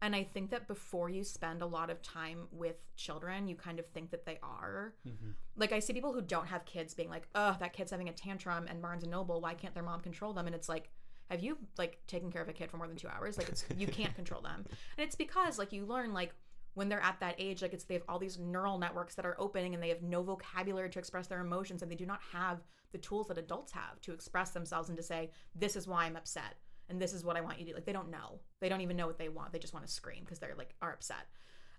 [0.00, 3.78] And I think that before you spend a lot of time with children, you kind
[3.78, 4.94] of think that they are.
[5.06, 5.30] Mm-hmm.
[5.56, 8.12] Like, I see people who don't have kids being like, oh, that kid's having a
[8.12, 10.46] tantrum and Barnes and Noble, why can't their mom control them?
[10.46, 10.90] And it's like,
[11.30, 13.38] have you like taken care of a kid for more than two hours?
[13.38, 14.64] Like, it's you can't control them.
[14.98, 16.34] And it's because like you learn like
[16.74, 19.36] when they're at that age, like it's they have all these neural networks that are
[19.38, 22.62] opening and they have no vocabulary to express their emotions and they do not have
[22.92, 26.16] the tools that adults have to express themselves and to say, this is why I'm
[26.16, 26.56] upset
[26.88, 27.74] and this is what I want you to do.
[27.74, 28.40] Like they don't know.
[28.60, 29.52] They don't even know what they want.
[29.52, 31.26] They just want to scream because they're like are upset.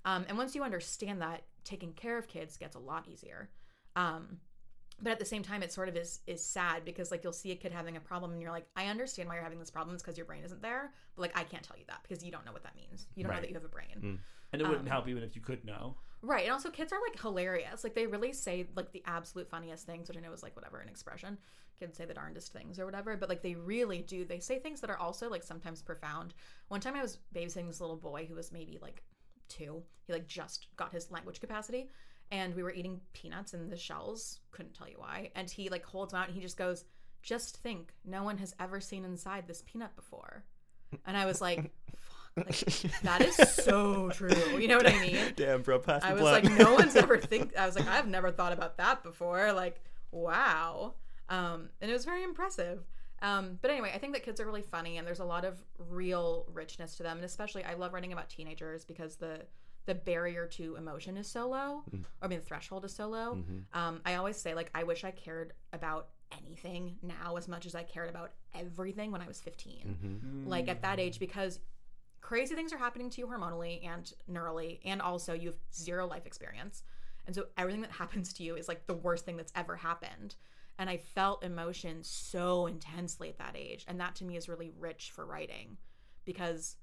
[0.06, 3.50] Um, and once you understand that, taking care of kids gets a lot easier.
[3.96, 4.40] Um,
[5.02, 7.52] but at the same time, it sort of is is sad because like you'll see
[7.52, 9.94] a kid having a problem and you're like, I understand why you're having this problem.
[9.96, 10.94] It's because your brain isn't there.
[11.16, 13.08] But like I can't tell you that because you don't know what that means.
[13.16, 14.20] You don't know that you have a brain.
[14.54, 15.98] And it wouldn't Um, help even if you could know.
[16.22, 16.44] Right.
[16.44, 17.84] And also kids are like hilarious.
[17.84, 20.80] Like they really say like the absolute funniest things, which I know is like whatever
[20.80, 21.38] an expression.
[21.78, 24.24] Kids say the darndest things or whatever, but like they really do.
[24.24, 26.34] They say things that are also like sometimes profound.
[26.70, 29.04] One time I was babysitting this little boy who was maybe like
[29.50, 29.84] two.
[30.06, 31.90] He like just got his language capacity.
[32.32, 34.40] And we were eating peanuts in the shells.
[34.52, 35.30] Couldn't tell you why.
[35.36, 36.86] And he like holds them out and he just goes,
[37.22, 40.46] Just think, no one has ever seen inside this peanut before.
[41.06, 41.72] And I was like,
[42.36, 42.48] like,
[43.04, 44.30] that is so true.
[44.60, 45.18] You know what I mean?
[45.36, 46.46] Damn, bro, pass the I was blunt.
[46.46, 47.56] like, no one's ever think.
[47.58, 49.54] I was like, I've never thought about that before.
[49.54, 50.94] Like, wow.
[51.30, 52.84] Um, and it was very impressive.
[53.22, 55.58] Um, but anyway, I think that kids are really funny, and there's a lot of
[55.78, 59.42] real richness to them, and especially I love writing about teenagers because the
[59.86, 63.44] the barrier to emotion is so low, or I mean, the threshold is so low.
[63.74, 66.08] Um, I always say like, I wish I cared about
[66.46, 70.82] anything now as much as I cared about everything when I was 15 like at
[70.82, 71.60] that age because
[72.24, 76.26] crazy things are happening to you hormonally and neurally and also you have zero life
[76.26, 76.84] experience.
[77.28, 80.36] And so everything that happens to you is like the worst thing that's ever happened.
[80.80, 83.86] And i felt emotion so intensely at that age.
[83.88, 85.78] And that to me is really rich for writing
[86.26, 86.78] because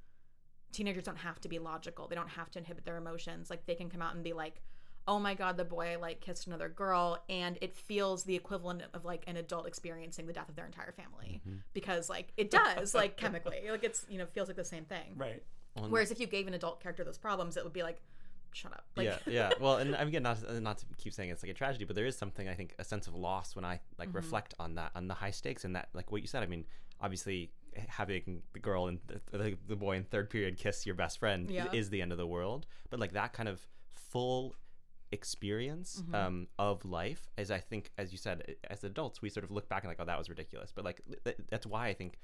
[0.72, 2.07] teenagers don't have to be logical.
[2.07, 3.50] They don't have to inhibit their emotions.
[3.50, 4.62] Like they can come out and be like
[5.08, 8.82] oh my god the boy i like kissed another girl and it feels the equivalent
[8.94, 11.40] of like an adult experiencing the death of their entire family
[11.72, 15.14] because like it does like chemically like it's you know feels like the same thing
[15.16, 15.42] Right.
[15.88, 18.00] whereas if you gave an adult character those problems it would be like
[18.52, 19.50] shut up like yeah, yeah.
[19.60, 22.04] Well, and I'm again not not to keep saying it's like a tragedy, but there
[22.06, 24.16] is something I think a sense of loss when I like Mm-hmm.
[24.16, 26.42] reflect on that on the high stakes and that like what you said.
[26.42, 26.64] I mean,
[27.00, 27.52] obviously
[27.88, 31.48] having the girl and the, the, the boy in third period kiss your best friend
[31.48, 31.68] Yeah.
[31.72, 34.56] is the end of the world, but like that kind of full
[35.12, 36.14] experience Mm-hmm.
[36.14, 39.68] um, of life as I think as you said as adults we sort of look
[39.68, 42.18] back and like oh that was ridiculous but like th- that's why I think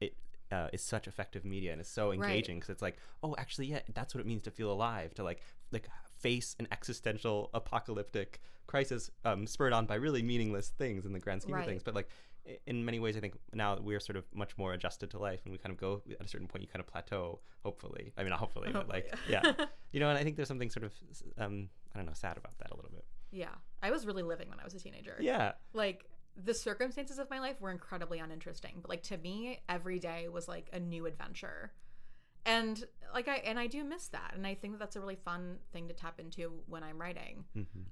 [0.00, 0.14] it
[0.52, 3.80] uh, is such effective media and it's so engaging because it's like oh actually yeah
[3.94, 5.40] that's what it means to feel alive to like
[5.72, 5.88] like
[6.20, 11.42] face an existential apocalyptic crisis um, spurred on by really meaningless things in the grand
[11.42, 11.60] scheme Right.
[11.62, 12.08] of things but like
[12.66, 15.40] in many ways I think now that we're sort of much more adjusted to life
[15.44, 18.12] and we kind of go at a certain point you kind of plateau hopefully.
[18.16, 19.42] I mean not hopefully but like yeah.
[19.92, 20.92] you know and I think there's something sort of
[21.38, 23.04] um, I don't know sad about that a little bit.
[23.30, 23.54] Yeah.
[23.82, 25.16] I was really living when i was a teenager.
[25.20, 25.52] Yeah.
[25.72, 26.04] Like
[26.44, 30.46] the circumstances of my life were incredibly uninteresting but like to me every day was
[30.48, 31.72] like a new adventure
[32.46, 35.16] and like i and i do miss that and i think that that's a really
[35.16, 37.44] fun thing to tap into when i'm writing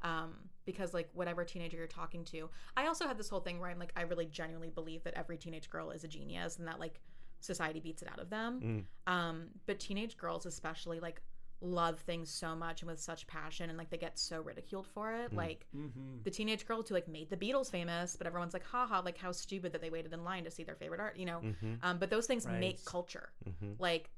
[0.02, 3.68] um because like whatever teenager you're talking to i also had this whole thing where
[3.70, 6.78] i'm like i really genuinely believe that every teenage girl is a genius and that
[6.80, 7.00] like
[7.40, 11.20] society beats it out of them um but teenage girls especially like
[11.60, 15.14] love things so much and with such passion and like they get so ridiculed for
[15.14, 16.18] it like Mm-hmm.
[16.24, 19.32] the teenage girl who like made the Beatles famous, but everyone's like, haha, like how
[19.32, 21.40] stupid that they waited in line to see their favorite art, you know.
[21.82, 22.60] Um, but those things Right.
[22.60, 23.30] make culture.
[23.78, 24.10] Like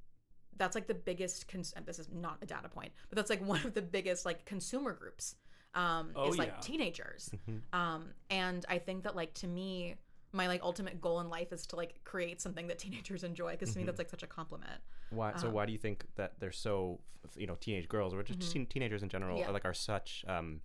[0.59, 1.49] that's like the biggest.
[1.49, 4.45] Cons- this is not a data point, but that's like one of the biggest like
[4.45, 5.37] consumer groups.
[5.75, 6.61] Um, Oh, is like yeah.
[6.61, 7.31] teenagers.
[7.75, 9.97] Um, and I think that like to me,
[10.33, 13.73] my like ultimate goal in life is to like create something that teenagers enjoy because
[13.75, 14.81] to me that's like such a compliment.
[15.11, 15.31] Why?
[15.31, 15.39] Uh-huh.
[15.39, 17.01] So why do you think that they're so,
[17.37, 19.43] you know, teenage girls or just teen- teenagers in general, Mm-hmm.
[19.43, 19.51] Yeah.
[19.51, 20.61] are, like are such, um,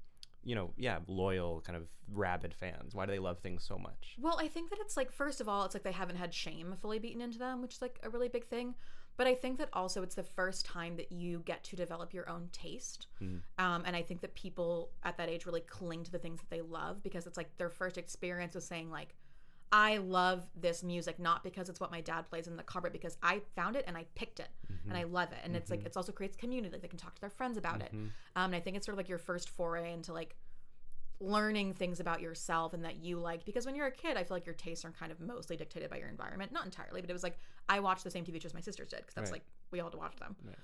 [0.45, 2.95] you know, yeah, loyal, kind of rabid fans?
[2.95, 4.15] Why do they love things so much?
[4.17, 6.73] Well, I think that it's like first of all, it's like they haven't had shame
[6.81, 8.75] fully beaten into them, which is like a really big thing.
[9.17, 12.29] But I think that also it's the first time that you get to develop your
[12.29, 13.07] own taste.
[13.21, 13.41] Mm.
[13.59, 16.49] Um, and I think that people at that age really cling to the things that
[16.49, 19.15] they love because it's like their first experience of saying, like,
[19.73, 22.91] I love this music, not because it's what my dad plays in the car, but
[22.91, 24.49] because I found it and I picked it
[24.89, 25.37] and I love it.
[25.45, 26.73] And it's like, it's also creates community.
[26.73, 27.91] Like they can talk to their friends about it.
[28.35, 30.35] Um, and I think it's sort of like your first foray into like
[31.21, 34.35] learning things about yourself and that you like because when you're a kid i feel
[34.35, 36.51] like your tastes are kind of mostly dictated by your environment.
[36.51, 37.37] Not entirely but it was like
[37.69, 39.35] i watched the same tv shows my sisters did because that's Right.
[39.41, 40.35] like we all had to watch them.
[40.43, 40.55] Right.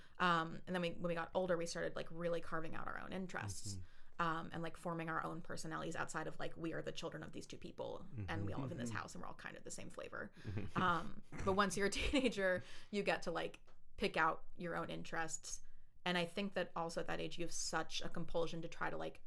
[0.42, 3.00] um, and then we, when we got older we started like really carving out our
[3.06, 3.78] own interests
[4.20, 7.32] um, and like forming our own personalities outside of like we are the children of
[7.34, 9.64] these two people and we all live in this house and we're all kind of
[9.64, 10.32] the same flavor.
[10.76, 13.60] Um, but once you're a teenager you get to like
[13.98, 15.62] pick out your own interests
[16.06, 18.90] and i think that also at that age you have such a compulsion to try
[18.90, 19.20] to like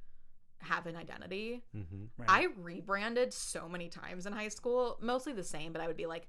[0.62, 2.04] have an identity Mm-hmm.
[2.18, 2.28] Right.
[2.28, 6.06] I rebranded so many times in high school, mostly the same, but I would be
[6.06, 6.26] like,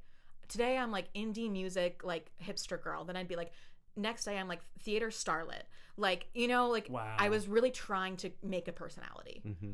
[0.48, 3.04] today I'm like indie music, like hipster girl.
[3.06, 3.52] Then I'd be like,
[3.96, 5.64] next day I'm like theater starlet.
[5.98, 7.16] Like, you know, like Wow.
[7.20, 9.72] I was really trying to make a personality Mm-hmm.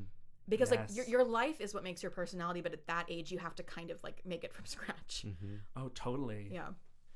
[0.50, 3.38] because like your, your life is what makes your personality, but at that age you
[3.38, 5.26] have to kind of like make it from scratch.
[5.28, 5.56] Mm-hmm.
[5.76, 6.50] oh, totally.
[6.52, 6.70] Yeah.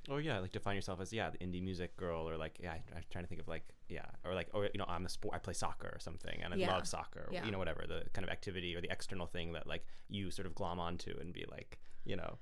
[0.10, 2.95] Oh yeah, like define yourself as yeah, the indie music girl, or like yeah, I-
[2.97, 5.36] I'm trying to think of like yeah, or like or you know I'm a sport,
[5.36, 6.72] I play soccer or something, and I Yeah.
[6.76, 7.45] love soccer, Yeah.
[7.45, 10.45] you know whatever the kind of activity or the external thing that like you sort
[10.47, 12.39] of glom onto and be like you know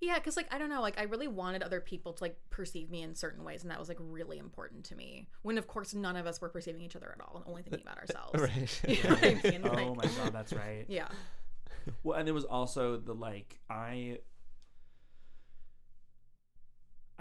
[0.00, 2.90] Yeah, because like I don't know, like I really wanted other people to like perceive
[2.90, 5.28] me in certain ways, and that was like really important to me.
[5.42, 7.82] When of course none of us were perceiving each other at all, and only thinking
[7.86, 8.80] about ourselves.
[8.88, 9.60] You know I mean?
[9.66, 10.86] Oh Like, my god, that's right.
[10.88, 11.08] Yeah.
[12.04, 14.18] Well, and there was also the like I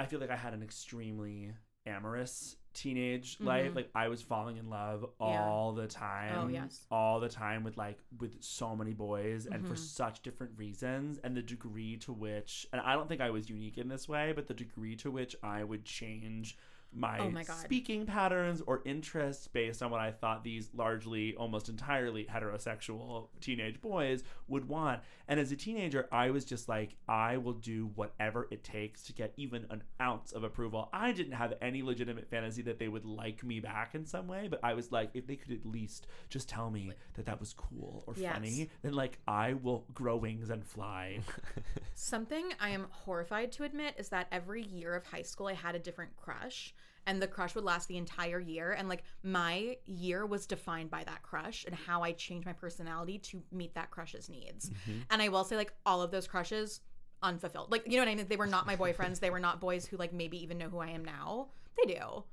[0.01, 1.53] I feel like I had an extremely
[1.85, 3.71] amorous teenage life.
[3.71, 3.75] Mhm.
[3.75, 5.43] Like I was falling in love Yeah.
[5.43, 6.35] all the time.
[6.37, 6.87] Oh, yes.
[6.89, 9.77] All the time with like with so many boys and for Mhm.
[9.77, 13.77] such different reasons and the degree to which and I don't think I was unique
[13.77, 16.57] in this way, but the degree to which I would change
[16.93, 21.69] my, Oh my speaking patterns or interests based on what I thought these largely, almost
[21.69, 25.01] entirely heterosexual teenage boys would want.
[25.27, 29.13] And as a teenager, I was just like, I will do whatever it takes to
[29.13, 30.89] get even an ounce of approval.
[30.91, 34.47] I didn't have any legitimate fantasy that they would like me back in some way,
[34.49, 37.53] but I was like, if they could at least just tell me that that was
[37.53, 38.33] cool or Yes.
[38.33, 41.19] funny, then like I will grow wings and fly.
[41.93, 45.75] Something I am horrified to admit is that every year of high school I had
[45.75, 46.73] a different crush
[47.07, 51.03] and the crush would last the entire year and like my year was defined by
[51.03, 54.69] that crush and how I changed my personality to meet that crush's needs.
[55.09, 56.81] And I will say like all of those crushes
[57.23, 57.71] unfulfilled.
[57.71, 58.25] Like you know what I mean?
[58.27, 59.19] They were not my boyfriends.
[59.19, 61.47] they were not boys who like maybe even know who I am now.
[61.77, 61.99] They do.
[61.99, 62.23] Mm.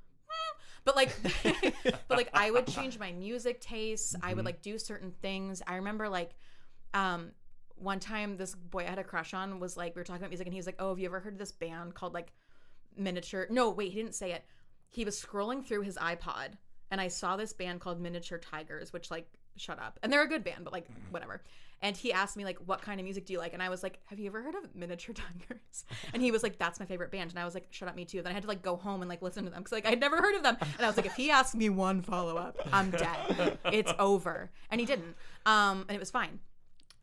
[0.85, 1.15] But like
[2.07, 4.15] but like I would change my music tastes.
[4.21, 5.61] I would like do certain things.
[5.65, 6.35] I remember like
[6.93, 7.31] um
[7.75, 10.29] one time this boy I had a crush on was like we were talking about
[10.29, 12.33] music and he was like, "Oh, have you ever heard of this band called like
[12.97, 14.43] Miniature?" No, wait, he didn't say it.
[14.89, 16.57] He was scrolling through his iPod
[16.91, 19.99] and I saw this band called Miniature Tigers, which like shut up.
[20.01, 21.41] And they're a good band, but like whatever.
[21.81, 23.83] And he asked me like, "What kind of music do you like?" And I was
[23.83, 25.15] like, "Have you ever heard of Miniature
[25.47, 27.95] Tigers?" And he was like, "That's my favorite band." And I was like, "Shut up,
[27.95, 29.71] me too." Then I had to like go home and like listen to them because
[29.71, 30.57] like I'd never heard of them.
[30.59, 33.59] And I was like, "If he asks me one follow up, I'm dead.
[33.65, 35.15] It's over." And he didn't.
[35.45, 36.39] Um, and it was fine.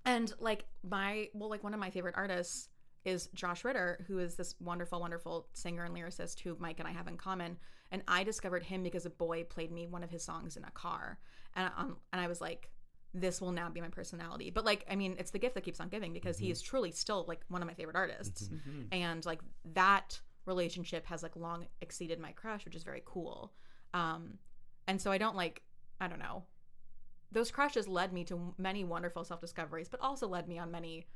[0.05, 2.69] And like my well, like one of my favorite artists
[3.07, 6.91] is Josh Ritter, who is this wonderful, wonderful singer and lyricist who Mike and I
[6.91, 7.57] have in common.
[7.93, 10.71] And I discovered him because a boy played me one of his songs in a
[10.73, 11.19] car,
[11.55, 12.69] and um, and I was like,
[13.15, 14.51] this will now be my personality.
[14.51, 16.91] But like, I mean, it's the gift that keeps on giving because he is truly
[16.91, 18.51] still like one of my favorite artists,
[18.91, 19.41] and like
[19.75, 23.53] that relationship has like long exceeded my crush, which is very cool.
[23.95, 24.39] Um,
[24.89, 25.63] and so I don't like,
[26.01, 26.43] I don't know.
[27.31, 31.07] Those crushes led me to many wonderful self discoveries, but also led me on many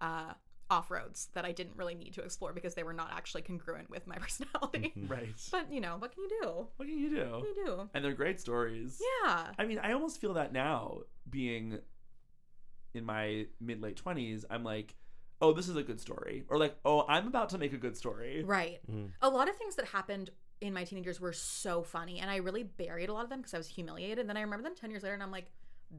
[0.00, 0.34] uh,
[0.70, 3.88] off roads that I didn't really need to explore because they were not actually congruent
[3.88, 4.92] with my personality.
[5.08, 5.34] right.
[5.50, 6.66] But you know, what can you do?
[6.76, 7.30] What can you do?
[7.30, 7.90] What can you do?
[7.94, 9.00] And they're great stories.
[9.24, 9.46] Yeah.
[9.58, 10.98] I mean, I almost feel that now,
[11.30, 11.78] being
[12.94, 14.44] in my mid late twenties.
[14.50, 14.94] I'm like,
[15.40, 17.96] oh, this is a good story, or like, oh, I'm about to make a good
[17.96, 18.42] story.
[18.44, 18.80] Right.
[18.90, 19.10] Mhm.
[19.22, 22.36] A lot of things that happened in my teenage years were so funny, and I
[22.36, 24.18] really buried a lot of them because I was humiliated.
[24.18, 25.50] And then I remember them 10 years later, and I'm like,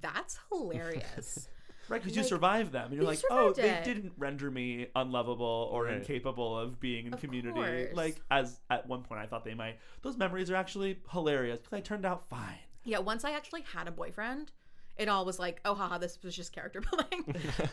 [0.01, 1.47] that's hilarious.
[1.89, 4.49] Right, because you Like, survived them, and you're you like, oh, survived they didn't render
[4.51, 5.95] me unlovable or Right.
[5.97, 7.53] incapable of being in Of community.
[7.55, 7.93] course.
[7.95, 9.79] Like, as at one point I thought they might.
[10.01, 12.57] Those memories are actually hilarious because I turned out fine.
[12.83, 14.51] yeah, once I actually had a boyfriend,
[14.97, 17.23] it all was like, oh, haha, this was just character building.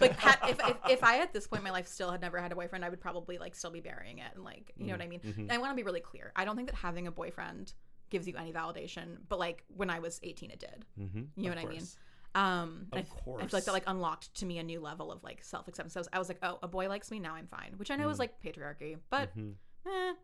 [0.01, 2.39] like, had, if, if, if I at this point in my life still had never
[2.39, 4.31] had a boyfriend, I would probably like still be burying it.
[4.35, 5.21] And like, you know what I mean?
[5.21, 5.51] Mhm.
[5.51, 6.33] I want to be really clear.
[6.37, 7.73] I don't think that having a boyfriend
[8.11, 10.85] gives you any validation, but like when I was 18, it did.
[11.01, 11.19] Mm-hmm.
[11.37, 11.87] You know Of what I mean?
[12.37, 12.63] Course.
[12.63, 15.23] Um, Of I, I feel like that like unlocked to me a new level of
[15.25, 15.95] like self acceptance.
[15.95, 17.75] So I was, I was like, oh, a boy likes me now, I'm fine.
[17.77, 18.21] Which I know is Mm.
[18.21, 19.55] like patriarchy, but Mhm.
[19.87, 20.15] eh,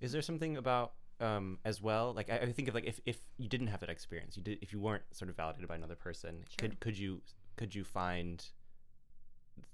[0.00, 2.12] Is there something about um as well?
[2.12, 4.58] Like I, I think of like if if you didn't have that experience, you did
[4.62, 6.56] if you weren't sort of validated by another person, Sure.
[6.58, 7.22] could could you
[7.56, 8.44] could you find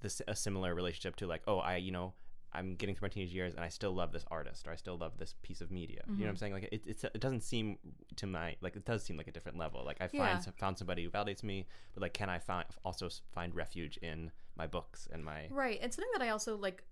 [0.00, 2.12] this a similar relationship to like oh I you know
[2.53, 4.96] I'm getting through my teenage years and I still love this artist or I still
[4.98, 6.03] love this piece of media.
[6.09, 6.38] You know what I'm Mhm.
[6.38, 6.53] saying?
[6.53, 7.78] Like it, it's, it doesn't seem
[8.16, 9.84] to my like it does seem like a different level.
[9.84, 10.38] Like I find Yeah.
[10.40, 14.32] some, found somebody who validates me, but like can I find also find refuge in
[14.57, 15.78] my books and my Right.
[15.80, 16.82] And something that I also like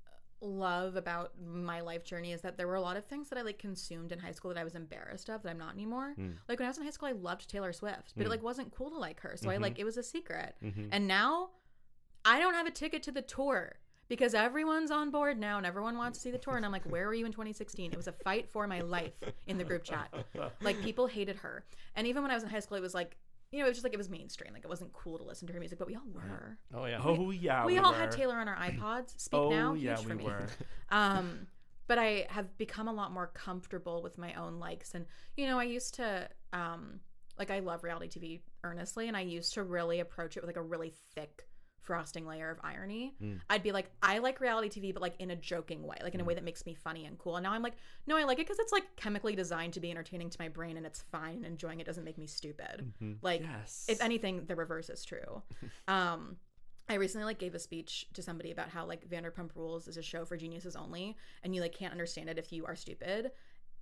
[0.40, 3.42] love about my life journey is that there were a lot of things that I
[3.42, 6.14] like consumed in high school that I was embarrassed of that I'm not anymore.
[6.16, 6.36] Mm.
[6.48, 8.30] Like when I was in high school I loved Taylor Swift, but it Mm.
[8.30, 9.36] like wasn't cool to like her.
[9.36, 9.62] So I Mhm.
[9.62, 10.54] like it was a secret.
[10.62, 10.90] Mhm.
[10.92, 11.50] And now
[12.24, 13.78] I don't have a ticket to the tour
[14.08, 16.84] because everyone's on board now and everyone wants to see the tour and I'm like
[16.90, 17.92] where were you in 2016?
[17.92, 19.14] It was a fight for my life
[19.46, 20.12] in the group chat.
[20.60, 21.64] Like people hated her.
[21.94, 23.16] And even when I was in high school it was like
[23.50, 24.52] you know, it was just like it was mainstream.
[24.52, 26.58] Like it wasn't cool to listen to her music, but we all were.
[26.74, 27.98] oh yeah oh yeah, we, we, all were.
[27.98, 29.18] had Taylor on our iPods.
[29.18, 30.24] Speak Oh now, yeah, huge we for me.
[30.24, 30.46] were.
[30.90, 31.46] Um,
[31.86, 35.06] but I have become a lot more comfortable with my own likes, and
[35.36, 37.00] you know, I used to um,
[37.38, 40.56] like I love reality TV earnestly, and I used to really approach it with like
[40.56, 41.47] a really thick
[41.88, 43.14] frosting layer of irony.
[43.20, 43.40] Mm.
[43.48, 46.20] I'd be like, I like reality TV, but like in a joking way, like in
[46.20, 47.36] a way that makes me funny and cool.
[47.36, 47.76] And now I'm like,
[48.06, 50.76] no, I like it because it's like chemically designed to be entertaining to my brain,
[50.76, 51.36] and it's fine.
[51.36, 52.92] And enjoying it doesn't make me stupid.
[53.02, 53.16] Mhm.
[53.22, 53.86] Like, yes.
[53.88, 55.42] if anything, the reverse is true.
[55.88, 56.36] um,
[56.90, 60.02] I recently like gave a speech to somebody about how like Vanderpump Rules is a
[60.02, 63.32] show for geniuses only, and you like can't understand it if you are stupid.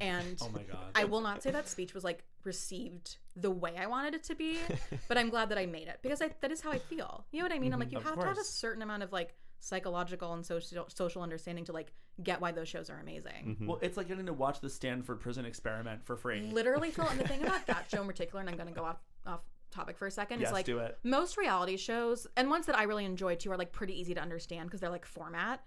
[0.00, 0.90] And oh my god.
[0.94, 4.34] I will not say that speech was like received the way I wanted it to
[4.34, 4.58] be,
[5.08, 7.24] but I'm glad that I made it because I, that is how I feel.
[7.32, 7.72] You know what I mean?
[7.72, 8.06] I'm like, you Mm-hmm.
[8.08, 11.72] Of have to have a certain amount of like psychological and social social understanding to
[11.72, 11.92] like
[12.22, 13.56] get why those shows are amazing.
[13.60, 13.66] Mhm.
[13.66, 16.50] well, it's like getting to watch the Stanford Prison Experiment for free.
[16.52, 17.06] Literally, Phil.
[17.08, 19.40] And the thing about that show in particular, and I'm going to go off off
[19.70, 20.98] topic for a second, yes, is like do it.
[21.02, 24.20] most reality shows and ones that I really enjoy too are like pretty easy to
[24.20, 25.62] understand because they're like format.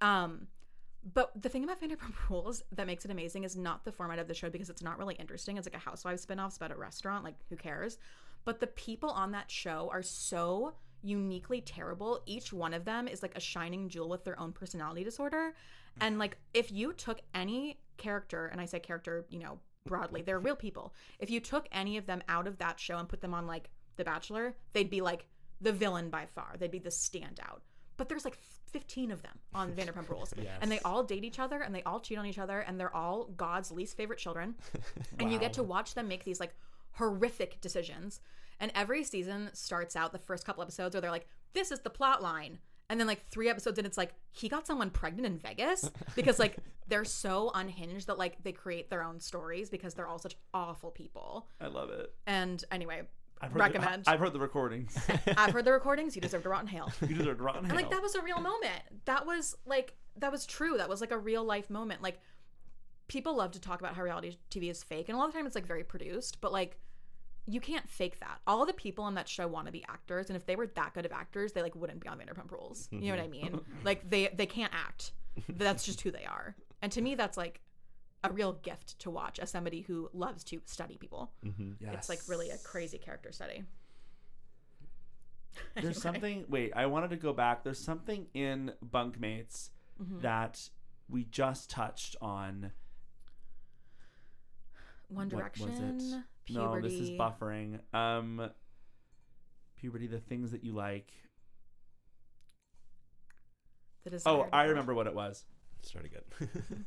[0.00, 0.48] Um,
[1.12, 4.28] but the thing about Vanderpump Rules that makes it amazing is not the format of
[4.28, 5.56] the show because it's not really interesting.
[5.56, 7.24] It's like a housewives spinoff about a restaurant.
[7.24, 7.98] Like who cares?
[8.44, 12.22] But the people on that show are so uniquely terrible.
[12.26, 15.54] Each one of them is like a shining jewel with their own personality disorder.
[16.00, 20.40] And like if you took any character, and I say character, you know, broadly, they're
[20.40, 20.94] real people.
[21.18, 23.68] If you took any of them out of that show and put them on like
[23.96, 25.26] The Bachelor, they'd be like
[25.60, 26.56] the villain by far.
[26.58, 27.60] They'd be the standout.
[27.96, 28.38] But there's like
[28.74, 30.34] 15 of them on Vanderpump Rules.
[30.60, 32.94] And they all date each other and they all cheat on each other and they're
[32.94, 34.56] all God's least favorite children.
[35.20, 36.54] And you get to watch them make these like
[36.92, 38.20] horrific decisions.
[38.58, 41.90] And every season starts out the first couple episodes where they're like, this is the
[41.90, 42.58] plot line.
[42.90, 46.40] And then like three episodes and it's like he got someone pregnant in Vegas because
[46.40, 46.56] like
[46.88, 50.90] they're so unhinged that like they create their own stories because they're all such awful
[50.90, 51.46] people.
[51.60, 52.12] I love it.
[52.26, 53.02] And anyway,
[53.40, 54.04] I've heard Recommend.
[54.04, 54.96] The, I've heard the recordings.
[55.36, 56.14] I've heard the recordings.
[56.14, 56.92] You deserve to rot in hell.
[57.02, 58.82] you deserve a rotten And like that was a real moment.
[59.04, 60.76] That was like that was true.
[60.78, 62.02] That was like a real life moment.
[62.02, 62.20] Like
[63.08, 65.38] people love to talk about how reality TV is fake, and a lot of the
[65.38, 66.78] time it's like very produced, but like
[67.46, 68.40] you can't fake that.
[68.46, 70.94] All the people on that show want to be actors, and if they were that
[70.94, 72.88] good of actors, they like wouldn't be on Vanderpump Rules.
[72.90, 73.60] You know what I mean?
[73.84, 75.12] like they they can't act.
[75.48, 76.56] That's just who they are.
[76.80, 77.60] And to me, that's like
[78.24, 81.30] a real gift to watch as somebody who loves to study people.
[81.44, 81.76] Mhm.
[81.92, 83.64] It's like really a crazy character study.
[85.74, 85.92] There's Anyway.
[85.94, 86.44] something.
[86.48, 87.62] Wait, I wanted to go back.
[87.62, 89.70] There's something in Bunkmates
[90.02, 90.22] Mhm.
[90.22, 90.70] that
[91.08, 92.72] we just touched on.
[95.08, 95.80] One What was it?
[95.80, 96.24] Direction.
[96.48, 97.80] No, this is buffering.
[97.94, 98.50] Um,
[99.76, 100.06] puberty.
[100.06, 101.12] The things that you like.
[104.04, 105.44] The Oh, I remember what it was.
[105.82, 106.86] Start again.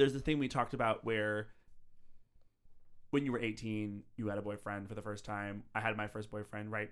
[0.00, 1.48] There's the thing we talked about where
[3.10, 5.62] when you were 18, you had a boyfriend for the first time.
[5.74, 6.88] I had my first boyfriend right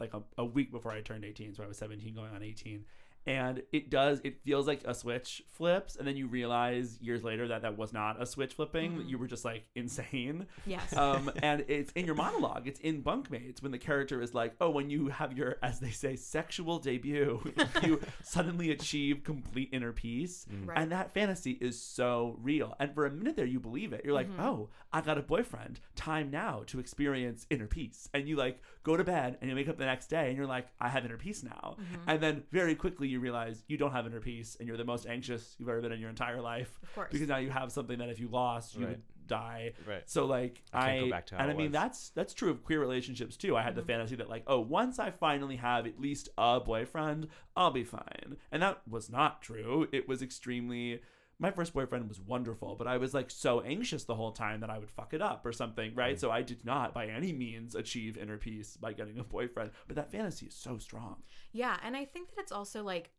[0.00, 2.84] like a, a week before I turned 18, so I was 17 going on 18.
[3.28, 7.46] And it does, it feels like a switch flips, and then you realize years later
[7.48, 9.10] that that was not a switch flipping, that Mhm.
[9.10, 10.46] you were just like insane.
[10.66, 10.96] Yes.
[10.96, 14.70] Um, and it's in your monologue, it's in Bunkmates when the character is like, oh,
[14.70, 17.42] when you have your, as they say, sexual debut,
[17.82, 20.46] you suddenly achieve complete inner peace.
[20.50, 20.68] Mm.
[20.68, 20.78] Right.
[20.78, 22.74] And that fantasy is so real.
[22.80, 24.04] And for a minute there, you believe it.
[24.06, 24.40] You're like, Mhm.
[24.40, 25.80] oh, I got a boyfriend.
[25.96, 28.08] Time now to experience inner peace.
[28.14, 30.46] And you like go to bed and you wake up the next day and you're
[30.46, 31.76] like, I have inner peace now.
[31.78, 32.00] Mhm.
[32.06, 35.06] And then very quickly you realize you don't have inner peace and you're the most
[35.06, 37.08] anxious you've ever been in your entire life Of course.
[37.12, 38.90] because now you have something that if you lost, you Right.
[38.90, 39.72] would die.
[39.86, 40.02] right.
[40.06, 41.72] So like I can't I, go back to how and I mean was.
[41.72, 43.56] that's that's true of queer relationships too.
[43.56, 43.86] I had the Mhm.
[43.88, 48.38] fantasy that like oh once I finally have at least a boyfriend, I'll be fine.
[48.50, 49.86] And that was not true.
[49.92, 51.00] It was extremely
[51.40, 54.70] my first boyfriend was wonderful, but I was like so anxious the whole time that
[54.70, 56.16] I would fuck it up or something, right?
[56.16, 56.20] Mm.
[56.20, 59.70] So I did not by any means achieve inner peace by getting a boyfriend.
[59.86, 61.22] But that fantasy is so strong.
[61.52, 63.10] yeah, and I think that it's also like,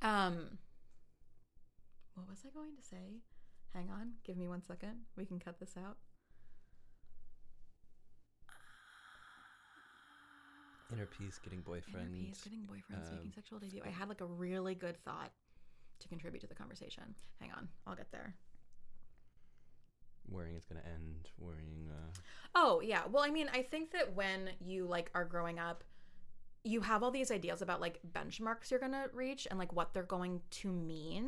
[0.00, 0.58] um,
[2.14, 3.22] what was I going to say?
[3.74, 4.92] Hang on, give me one second.
[5.16, 5.96] We can cut this out.
[10.92, 12.14] Inner peace, getting boyfriend.
[12.14, 13.82] Inner peace, getting boyfriends, um, making sexual debut.
[13.84, 15.32] I had like a really good thought
[16.04, 17.14] to contribute to the conversation.
[17.40, 18.34] Hang on, I'll get there.
[20.30, 21.30] Worrying is gonna end.
[21.38, 21.88] Worrying.
[21.90, 22.12] Uh,
[22.54, 23.02] Oh, yeah.
[23.10, 25.82] Well, I mean, I think that when you like are growing up,
[26.62, 29.92] you have all these ideas about like benchmarks you're going to reach and like what
[29.92, 31.24] they're going to mean,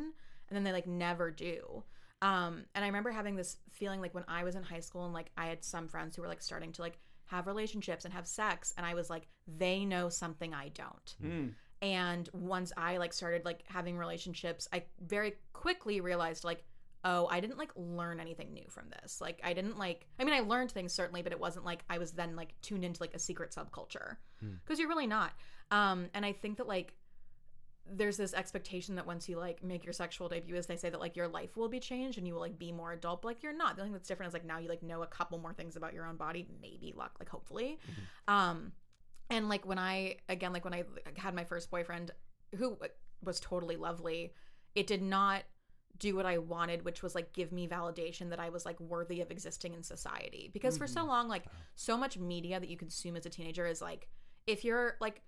[0.49, 1.83] and then they like never do.
[2.23, 5.13] Um, and I remember having this feeling like when I was in high school and
[5.13, 8.27] like I had some friends who were like starting to like have relationships and have
[8.27, 11.17] sex and I was like they know something I don't.
[11.23, 11.51] Mm.
[11.83, 16.65] And once I like started like having relationships, I very quickly realized like,
[17.05, 19.21] oh, I didn't like learn anything new from this.
[19.21, 21.99] Like I didn't like I mean I learned things certainly, but it wasn't like I
[21.99, 24.17] was then like tuned into like a secret subculture.
[24.41, 24.55] Hmm.
[24.65, 25.33] Because you're really not.
[25.71, 26.95] Um and I think that like
[27.89, 31.01] there's this expectation that once you like make your sexual debut as they say that
[31.01, 33.43] like your life will be changed and you will like be more adult but like
[33.43, 35.39] you're not the only thing that's different is like now you like know a couple
[35.39, 37.79] more things about your own body maybe luck like hopefully
[38.27, 38.73] um
[39.31, 40.85] and like when i again like when i
[41.17, 42.11] had my first boyfriend
[42.57, 42.77] who
[43.25, 44.33] was totally lovely
[44.75, 45.43] it did not
[45.99, 49.21] do what i wanted which was like give me validation that i was like worthy
[49.21, 50.51] of existing in society.
[50.53, 51.09] Because for so mm-hmm.
[51.09, 54.09] long like so much media that you consume as a teenager is like
[54.47, 55.23] if you're like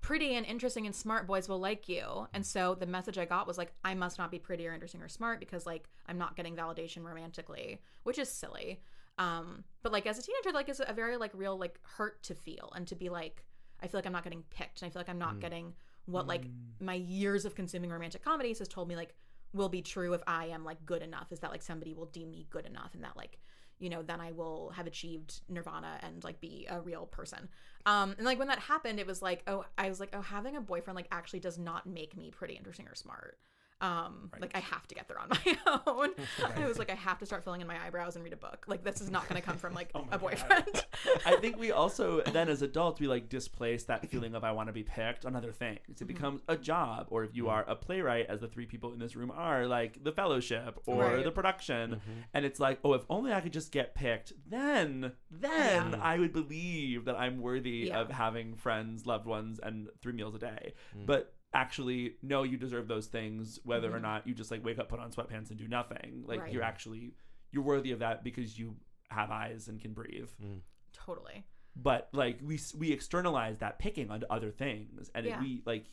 [0.00, 2.28] pretty and interesting and smart boys will like you.
[2.34, 5.02] And so the message i got was like i must not be pretty or interesting
[5.02, 8.80] or smart because like i'm not getting validation romantically which is silly
[9.18, 12.34] um but like as a teenager like it's a very like real like hurt to
[12.34, 13.44] feel and to be like
[13.80, 15.72] i feel like i'm not getting picked and i feel like i'm not getting
[16.06, 16.44] what like
[16.80, 19.14] my years of consuming romantic comedies has told me like
[19.52, 22.30] will be true if i am like good enough is that like somebody will deem
[22.30, 23.38] me good enough and that like
[23.78, 27.48] you know then i will have achieved nirvana and like be a real person.
[27.86, 30.56] Um and like when that happened it was like oh i was like oh having
[30.56, 33.38] a boyfriend like actually does not make me pretty interesting or smart
[33.80, 36.10] um like i have to get there on my own
[36.56, 38.64] i was like i have to start filling in my eyebrows and read a book
[38.68, 40.84] like this is not going to come from like Oh a boyfriend
[41.26, 44.68] I think we also then as adults we like displace that feeling of I want
[44.68, 46.00] to be picked on other things.
[46.00, 48.98] It becomes a job, or if you are a playwright, as the three people in
[48.98, 51.24] this room are, like the fellowship or Right.
[51.24, 52.20] the production, Mm-hmm.
[52.32, 55.98] and it's like, oh, if only I could just get picked, then then Yeah.
[56.02, 58.00] I would believe that I'm worthy Yeah.
[58.00, 60.74] of having friends, loved ones, and three meals a day.
[60.96, 61.06] Mm.
[61.06, 64.02] But actually, no, you deserve those things, whether or Mhm.
[64.02, 66.24] not you just like wake up, put on sweatpants, and do nothing.
[66.26, 66.52] Like Right.
[66.52, 67.14] you're actually
[67.52, 68.76] you're worthy of that because you
[69.10, 70.60] have eyes and can breathe Mm.
[70.92, 71.44] totally
[71.76, 75.36] but like we we externalize that picking onto other things and Yeah.
[75.36, 75.86] it, we like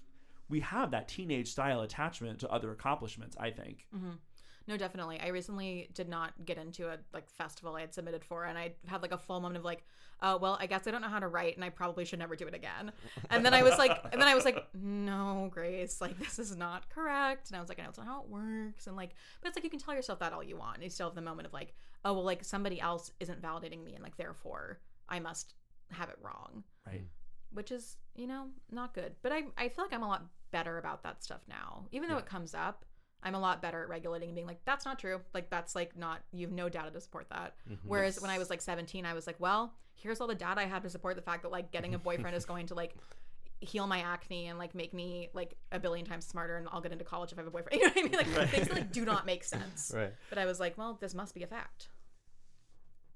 [0.50, 4.14] we have that teenage style attachment to other accomplishments i think hmm
[4.68, 5.20] No, definitely.
[5.20, 8.74] I recently did not get into a like festival I had submitted for, and I
[8.88, 9.84] had like a full moment of like,
[10.22, 12.36] oh well, I guess I don't know how to write, and I probably should never
[12.36, 12.92] do it again.
[13.30, 16.56] And then I was like, and then I was like, no, Grace, like this is
[16.56, 17.50] not correct.
[17.50, 19.64] And I was like, I don't know how it works, and like, but it's like
[19.64, 20.76] you can tell yourself that all you want.
[20.76, 21.74] and You still have the moment of like,
[22.06, 25.56] oh well, like somebody else isn't validating me, and like therefore I must
[25.92, 27.04] have it wrong, right
[27.54, 29.14] which is you know not good.
[29.22, 32.16] But I I feel like I'm a lot better about that stuff now, even though
[32.16, 32.22] Yeah.
[32.22, 32.86] it comes up.
[33.24, 35.22] I'm a lot better at regulating and being like, that's not true.
[35.34, 37.54] Like, that's like not, you have no data to support that.
[37.70, 37.78] Mhm.
[37.86, 40.66] Whereas when I was like 17, I was like, well, here's all the data I
[40.66, 42.96] have to support the fact that like getting a boyfriend is going to like
[43.60, 46.92] heal my acne and like make me like a billion times smarter and I'll get
[46.92, 47.80] into college if I have a boyfriend.
[47.80, 48.12] You know what I mean?
[48.14, 48.50] Like Right.
[48.50, 49.92] things that like do not make sense.
[49.96, 50.12] Right.
[50.30, 51.90] But I was like, well, this must be a fact.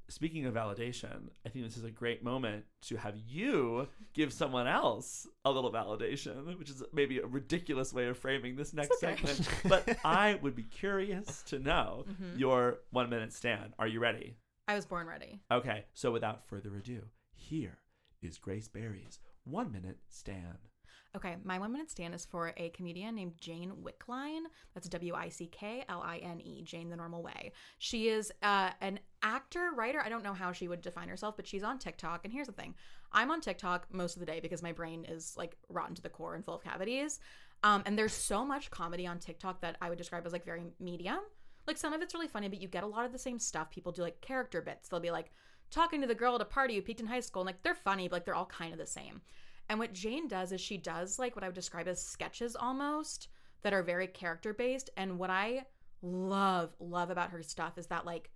[0.07, 4.67] Speaking of validation i think this is a great moment to have you give someone
[4.67, 9.15] else a little validation which is maybe a ridiculous way of framing this next okay.
[9.15, 12.39] segment but i would be curious to know Mhm.
[12.39, 14.37] your one minute stand are you ready
[14.67, 15.41] I was born ready.
[15.51, 17.01] okay so without further ado
[17.33, 17.77] here
[18.21, 20.69] is Grace Barry's one minute stand
[21.15, 24.41] Okay, my one minute stand is for a comedian named Jane Wickline.
[24.73, 27.53] That's W I C K L I N E, Jane the Normal Way.
[27.79, 30.01] She is uh, an actor, writer.
[30.03, 32.25] I don't know how she would define herself, but she's on TikTok.
[32.25, 32.75] And here's the thing
[33.13, 36.09] I'm on TikTok most of the day because my brain is like rotten to the
[36.09, 37.19] core and full of cavities.
[37.63, 40.63] Um, and there's so much comedy on TikTok that I would describe as like very
[40.81, 41.19] medium.
[41.65, 43.71] Like some of it's really funny, but you get a lot of the same stuff.
[43.71, 44.89] People do like character bits.
[44.89, 45.31] They'll be like
[45.71, 47.73] talking to the girl at a party who peaked in high school, and like they're
[47.73, 49.21] funny, but like they're all kind of the same.
[49.69, 53.29] And what Jane does is she does like what I would describe as sketches almost
[53.63, 54.89] that are very character based.
[54.95, 55.65] And what I
[56.01, 58.29] love, love about her stuff is that like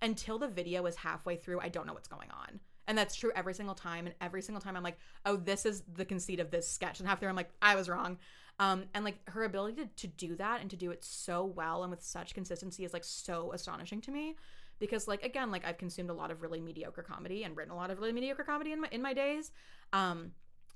[0.00, 2.60] until the video is halfway through, I don't know what's going on.
[2.88, 4.06] And that's true every single time.
[4.06, 6.98] And every single time I'm like, oh, this is the conceit of this sketch.
[6.98, 8.18] And half through I'm like, I was wrong.
[8.58, 11.82] Um, and like her ability to, to do that and to do it so well
[11.82, 14.36] and with such consistency is like so astonishing to me.
[14.78, 17.76] Because like again, like I've consumed a lot of really mediocre comedy and written a
[17.76, 19.52] lot of really mediocre comedy in my in my days.
[19.92, 20.32] Um,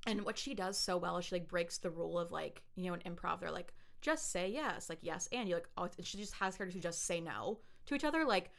[0.06, 2.88] and what she does so well is she like breaks the rule of like you
[2.88, 6.06] know in improv they're like just say yes, like yes, and you're like, oh, and
[6.06, 8.24] she just has characters who just say no to each other.
[8.24, 8.50] Like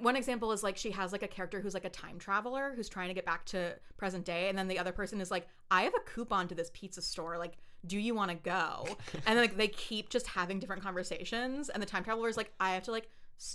[0.00, 2.88] one example is like she has like a character who's like a time traveler who's
[2.88, 5.82] trying to get back to present day, and then the other person is like, I
[5.82, 7.54] have a coupon to this pizza store, like.
[7.86, 8.88] Do you want to go?
[9.26, 12.52] And then like they keep just having different conversations, and the time traveler is like,
[12.58, 13.08] I have to like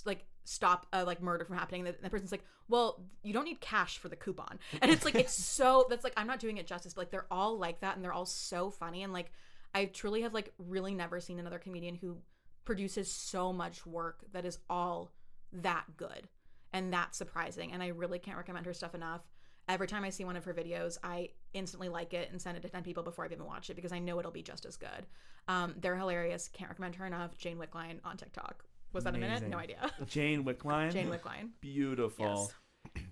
[0.05, 1.85] like stop a like murder from happening.
[1.85, 5.05] And the, the person's like, well, you don't need cash for the coupon, and it's
[5.05, 7.81] like it's so that's like I'm not doing it justice, but like they're all like
[7.81, 9.31] that, and they're all so funny, and like
[9.73, 12.17] I truly have like really never seen another comedian who
[12.65, 15.11] produces so much work that is all
[15.53, 16.27] that good
[16.73, 19.21] and that surprising, and I really can't recommend her stuff enough.
[19.67, 22.63] Every time I see one of her videos, I instantly like it and send it
[22.63, 24.75] to 10 people before I've even watched it because I know it'll be just as
[24.75, 25.05] good.
[25.47, 26.49] Um, they're hilarious.
[26.51, 27.37] Can't recommend her enough.
[27.37, 28.65] Jane Wickline on TikTok.
[28.93, 29.47] Was that a minute?
[29.47, 29.91] No idea.
[30.07, 30.91] Jane Wickline.
[30.91, 31.49] Jane Wickline.
[31.61, 32.25] Beautiful.
[32.25, 32.53] Yes.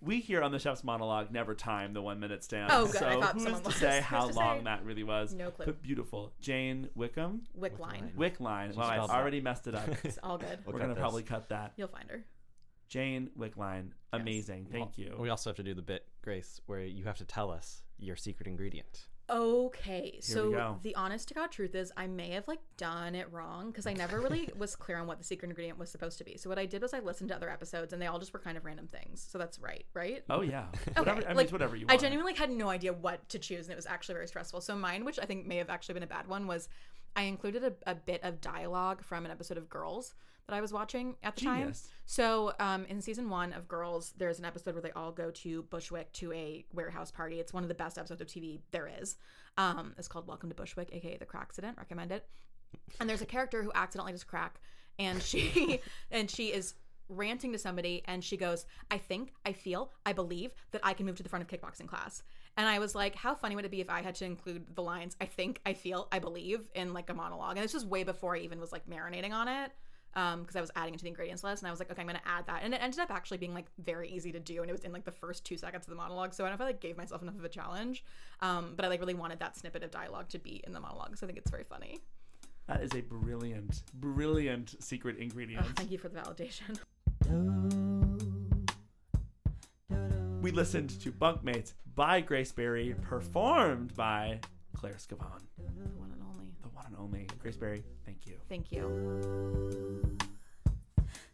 [0.01, 2.69] We here on the Chef's Monologue never time the one minute stand.
[2.73, 2.95] Oh, good.
[3.03, 4.63] I So thought who's someone to say Who's how to long say?
[4.65, 5.33] that really was?
[5.33, 5.67] No clue.
[5.67, 6.33] But beautiful.
[6.41, 7.43] Jane Wickham?
[7.57, 8.13] Wickline.
[8.15, 8.75] Wickline.
[8.75, 9.15] Well, I spelled that.
[9.15, 9.87] already messed it up.
[10.03, 10.59] It's all good.
[10.65, 11.01] We'll We're going to this.
[11.01, 11.73] probably cut that.
[11.77, 12.25] You'll find her.
[12.89, 13.91] Jane Wickline.
[14.11, 14.67] Amazing.
[14.71, 15.15] Thank you.
[15.19, 18.15] We also have to do the bit, Grace, where you have to tell us your
[18.15, 19.05] secret ingredient.
[19.29, 23.31] Okay, we so the honest to God truth is I may have like done it
[23.31, 26.23] wrong because I never really was clear on what the secret ingredient was supposed to
[26.23, 26.37] be.
[26.37, 28.39] So what I did was I listened to other episodes and they all just were
[28.39, 29.25] kind of random things.
[29.29, 30.23] So that's right, right?
[30.29, 30.65] Oh, yeah.
[30.89, 32.01] Okay, Whatever, I mean, like, it's whatever you I want.
[32.01, 34.61] genuinely had no idea what to choose, and it was actually very stressful.
[34.61, 36.67] So mine, which I think may have actually been a bad one, was
[37.15, 40.13] I included a, a bit of dialogue from an episode of Girls
[40.47, 41.73] that I was watching at the time.
[42.05, 45.63] So um, in season one of Girls, there's an episode where they all go to
[45.63, 47.39] Bushwick to a warehouse party.
[47.39, 49.17] It's one of the best episodes of TV there is.
[49.57, 51.77] Um, it's called Welcome to Bushwick, aka The Crackcident.
[51.77, 52.25] Recommend it.
[52.99, 54.59] And there's a character who accidentally does crack,
[54.97, 55.81] and she
[56.11, 56.75] and she is
[57.09, 61.05] ranting to somebody and she goes, I think, I feel, I believe that I can
[61.05, 62.23] move to the front of kickboxing class.
[62.59, 64.83] And I was like, how funny would it be if I had to include the
[64.83, 67.55] lines, I think, I feel, I believe in like a monologue?
[67.55, 69.71] And this was way before I even was like marinating on it.
[70.13, 72.01] Um, because I was adding it to the ingredients list and I was like, okay,
[72.01, 72.63] I'm gonna add that.
[72.63, 74.91] And it ended up actually being like very easy to do and it was in
[74.91, 76.33] like the first two seconds of the monologue.
[76.33, 78.03] So I don't know if I like gave myself enough of a challenge.
[78.41, 81.15] Um, but I like really wanted that snippet of dialogue to be in the monologue.
[81.15, 82.01] So I think it's very funny.
[82.67, 85.63] That is a brilliant, brilliant secret ingredient.
[85.65, 86.77] Oh, thank you for the validation.
[90.49, 94.39] We listened to Bunkmates by Grace Barry, performed by
[94.75, 95.43] Claire Scavone.
[95.59, 95.63] The
[95.95, 96.45] one and only.
[96.63, 97.83] The one and only Grace Barry.
[98.03, 98.33] Thank you.
[98.49, 100.17] Thank you.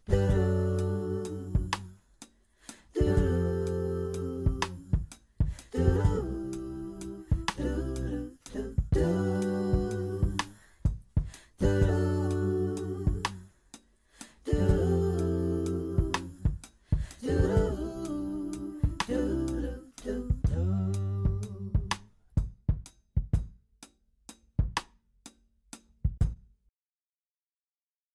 [0.06, 1.05] do